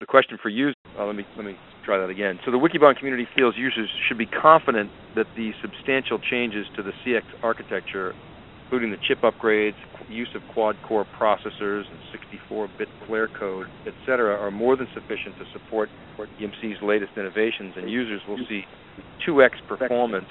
[0.00, 2.38] The question for you, uh, let me let me try that again.
[2.44, 6.92] So the Wikibon community feels users should be confident that the substantial changes to the
[7.04, 8.14] CX architecture,
[8.62, 9.74] including the chip upgrades,
[10.08, 15.88] use of quad-core processors and 64-bit Flare code, etc., are more than sufficient to support
[16.16, 18.62] EMC's latest innovations, and users will see
[19.26, 20.28] 2x performance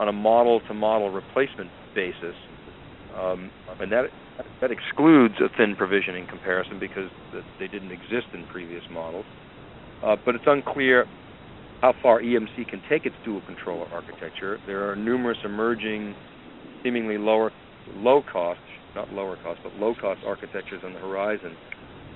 [0.00, 2.34] on a model-to-model replacement basis.
[3.16, 4.10] Um, and that
[4.60, 7.10] that excludes a thin provisioning comparison because
[7.58, 9.26] they didn't exist in previous models.
[10.02, 11.06] Uh, but it's unclear
[11.82, 14.58] how far EMC can take its dual controller architecture.
[14.66, 16.14] There are numerous emerging,
[16.82, 17.52] seemingly lower,
[17.94, 18.60] low cost,
[18.94, 21.56] not lower cost, but low cost architectures on the horizon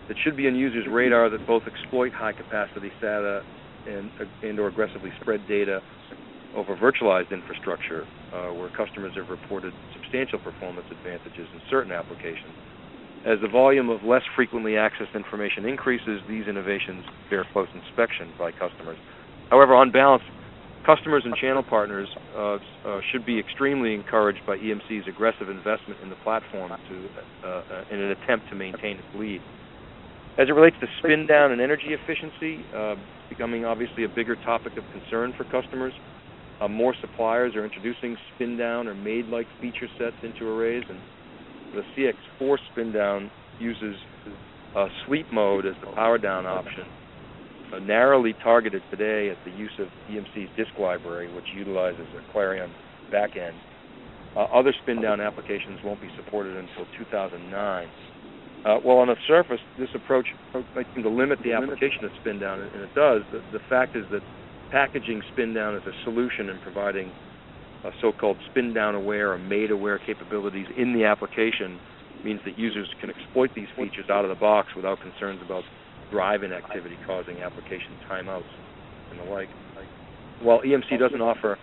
[0.08, 3.42] that should be on users' radar that both exploit high capacity SATA
[3.86, 4.10] and,
[4.42, 5.82] and or aggressively spread data
[6.56, 12.54] over virtualized infrastructure, uh, where customers have reported substantial performance advantages in certain applications.
[13.26, 18.52] As the volume of less frequently accessed information increases, these innovations bear close inspection by
[18.52, 18.96] customers.
[19.50, 20.22] However, on balance,
[20.86, 26.08] customers and channel partners uh, uh, should be extremely encouraged by EMC's aggressive investment in
[26.08, 27.08] the platform to,
[27.44, 29.42] uh, uh, in an attempt to maintain its lead.
[30.38, 32.94] As it relates to spin down and energy efficiency, uh,
[33.28, 35.92] becoming obviously a bigger topic of concern for customers,
[36.60, 40.98] uh, more suppliers are introducing spin down or MAID like feature sets into arrays, and
[41.74, 41.82] the
[42.40, 43.30] CX4 spin down
[43.60, 43.96] uses
[44.76, 46.84] uh, sleep mode as the power down option,
[47.74, 52.70] uh, narrowly targeted today at the use of EMC's disk library, which utilizes a CLARiiON
[53.12, 53.58] backend.
[54.36, 57.88] Uh, other spin down applications won't be supported until 2009.
[58.64, 60.26] Uh, well, on the surface, this approach
[60.74, 63.22] might seem to limit the application of spin down, and it does.
[63.32, 64.20] The, the fact is that
[64.70, 67.10] packaging spin down as a solution and providing
[68.00, 71.78] so-called spin down aware or MAID aware capabilities in the application
[72.24, 75.62] means that users can exploit these features out of the box without concerns about
[76.10, 78.48] drive-in activity causing application timeouts
[79.10, 79.48] and the like.
[80.42, 81.58] While EMC doesn't offer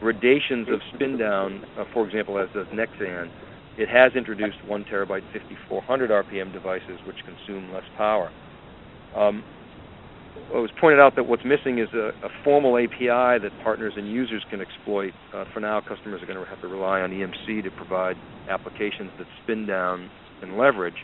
[0.00, 3.30] gradations of spin down, uh, for example, as does Nexsan,
[3.78, 8.30] it has introduced 1 terabyte 5400 RPM devices which consume less power.
[9.16, 9.44] Um,
[10.36, 14.10] it was pointed out that what's missing is a, a formal API that partners and
[14.10, 15.12] users can exploit.
[15.34, 18.16] Uh, for now, customers are going to have to rely on EMC to provide
[18.48, 20.10] applications that spin down
[20.42, 20.96] and leverage.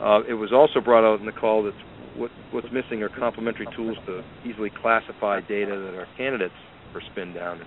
[0.00, 1.74] Uh, it was also brought out in the call that
[2.16, 6.54] what, what's missing are complementary tools to easily classify data that are candidates
[6.92, 7.60] for spin down.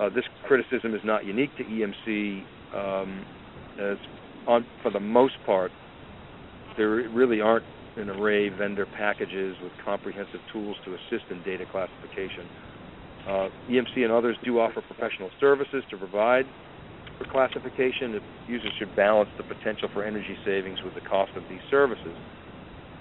[0.00, 3.24] Uh, this criticism is not unique to EMC, um,
[3.80, 3.96] as
[4.46, 5.70] on, for the most part,
[6.76, 7.64] there really aren't
[7.96, 12.48] an array vendor packages with comprehensive tools to assist in data classification.
[13.26, 16.44] Uh, EMC and others do offer professional services to provide
[17.18, 18.20] for classification.
[18.48, 22.16] Users should balance the potential for energy savings with the cost of these services.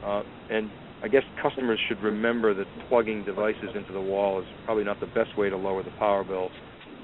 [0.06, 0.70] Uh, and
[1.02, 5.08] I guess customers should remember that plugging devices into the wall is probably not the
[5.08, 6.50] best way to lower the power bill.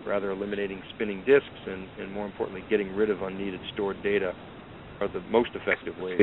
[0.06, 4.34] Rather, eliminating spinning disks and, and more importantly, getting rid of unneeded stored data
[5.02, 6.22] are the most effective ways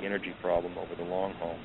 [0.00, 1.56] the energy problem over the long haul.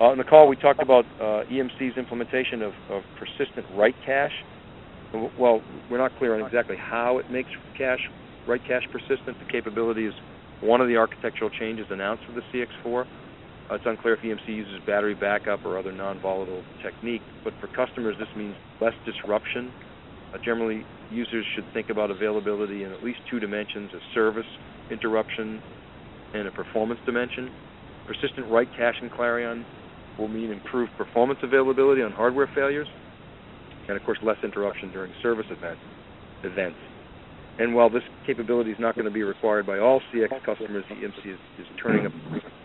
[0.00, 4.44] Uh, the call, we talked about uh, EMC's implementation of, of, persistent write cache.
[5.12, 8.08] Well, we're not clear on exactly how it makes cache
[8.46, 9.38] write cache persistent.
[9.38, 10.14] The capability is
[10.60, 13.06] one of the architectural changes announced for the CX4.
[13.70, 18.16] Uh, it's unclear if EMC uses battery backup or other non-volatile technique, but for customers
[18.18, 19.72] this means less disruption.
[20.32, 24.46] Uh, generally, users should think about availability in at least two dimensions, a service
[24.90, 25.62] interruption
[26.34, 27.50] and a performance dimension.
[28.06, 29.64] Persistent write cache in CLARiiON
[30.18, 32.88] will mean improved performance availability on hardware failures,
[33.86, 35.78] and of course less interruption during service event,
[36.42, 36.78] events.
[37.58, 41.26] And while this capability is not going to be required by all CX customers, EMC
[41.26, 42.12] is, is turning up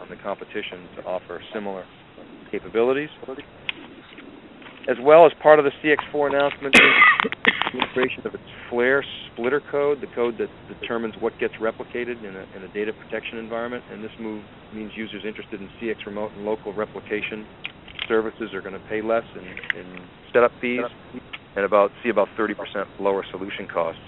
[0.01, 1.85] on the competition to offer similar
[2.51, 3.09] capabilities.
[4.89, 10.01] As well as part of the CX4 announcement, the integration of its Flare splitter code,
[10.01, 13.83] the code that determines what gets replicated in a, in a data protection environment.
[13.91, 17.45] And this move means users interested in CX remote and local replication
[18.09, 20.01] services are going to pay less in, in
[20.33, 20.81] setup fees
[21.55, 22.53] and about see about 30%
[22.99, 24.01] lower solution costs.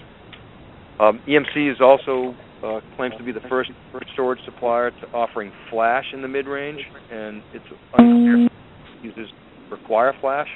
[1.00, 3.70] Um, EMC is also uh, claims to be the first
[4.12, 7.64] storage supplier to offering flash in the mid-range, and it's
[7.96, 8.48] unclear
[9.02, 9.30] users
[9.70, 10.48] require flash,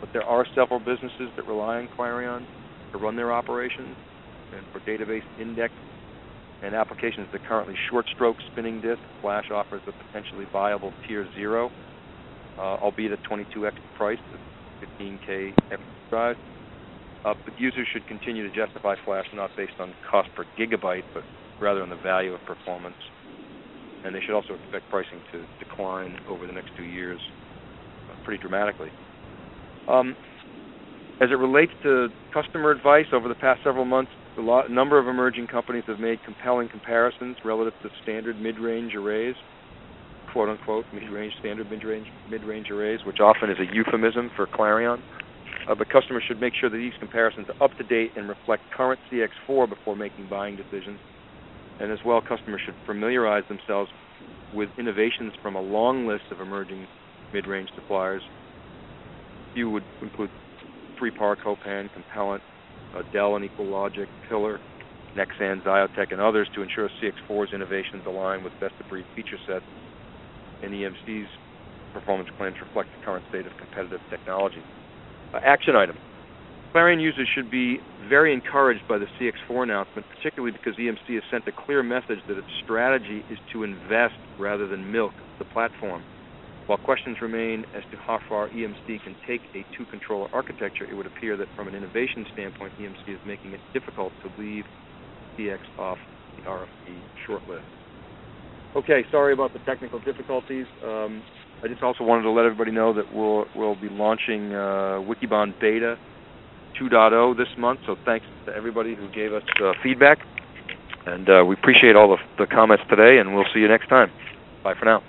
[0.00, 2.46] but there are several businesses that rely on CLARiiON
[2.92, 3.96] to run their operations
[4.56, 5.72] and for database index
[6.62, 9.00] and applications that currently short stroke spinning disk.
[9.20, 11.70] Flash offers a potentially viable tier zero,
[12.58, 14.18] uh, albeit at 22x price,
[15.00, 15.52] 15k
[16.10, 16.36] drive.
[17.24, 21.24] Uh, but users should continue to justify flash not based on cost per gigabyte, but
[21.60, 22.96] rather on the value of performance.
[24.04, 27.20] And they should also expect pricing to decline over the next two years
[28.26, 28.90] pretty dramatically.
[29.88, 30.16] Um,
[31.22, 35.06] as it relates to customer advice over the past several months, a lot, number of
[35.06, 39.36] emerging companies have made compelling comparisons relative to standard mid-range arrays,
[40.32, 45.00] quote unquote, mid-range standard mid-range mid-range arrays, which often is a euphemism for CLARiiON.
[45.70, 48.62] Uh, but customers should make sure that these comparisons are up to date and reflect
[48.76, 50.98] current CX4 before making buying decisions.
[51.80, 53.90] And as well, customers should familiarize themselves
[54.54, 56.86] with innovations from a long list of emerging
[57.32, 58.22] mid-range suppliers.
[59.54, 60.30] You would include
[61.00, 62.42] 3PAR, Copan, Compellent,
[62.94, 64.60] uh, Dell and EqualLogic, Pillar,
[65.16, 69.64] Nexsan, Xiotech, and others to ensure CX4's innovations align with best-of-breed feature sets
[70.62, 71.28] and EMC's
[71.92, 74.62] performance claims reflect the current state of competitive technology.
[75.32, 75.96] Uh, action item.
[76.74, 81.48] CLARiiON users should be very encouraged by the CX4 announcement, particularly because EMC has sent
[81.48, 86.02] a clear message that its strategy is to invest rather than milk the platform.
[86.66, 91.06] While questions remain as to how far EMC can take a two-controller architecture, it would
[91.06, 94.64] appear that from an innovation standpoint, EMC is making it difficult to leave
[95.38, 95.98] CX off
[96.36, 97.62] the RFP shortlist.
[98.74, 100.66] Okay, sorry about the technical difficulties.
[100.84, 101.22] Um,
[101.62, 105.58] I just also wanted to let everybody know that we'll we'll be launching uh, Wikibon
[105.58, 105.96] Beta
[106.78, 107.80] 2.0 this month.
[107.86, 110.18] So thanks to everybody who gave us uh, feedback,
[111.06, 113.18] and uh, we appreciate all the, the comments today.
[113.18, 114.10] And we'll see you next time.
[114.62, 115.02] Bye for now.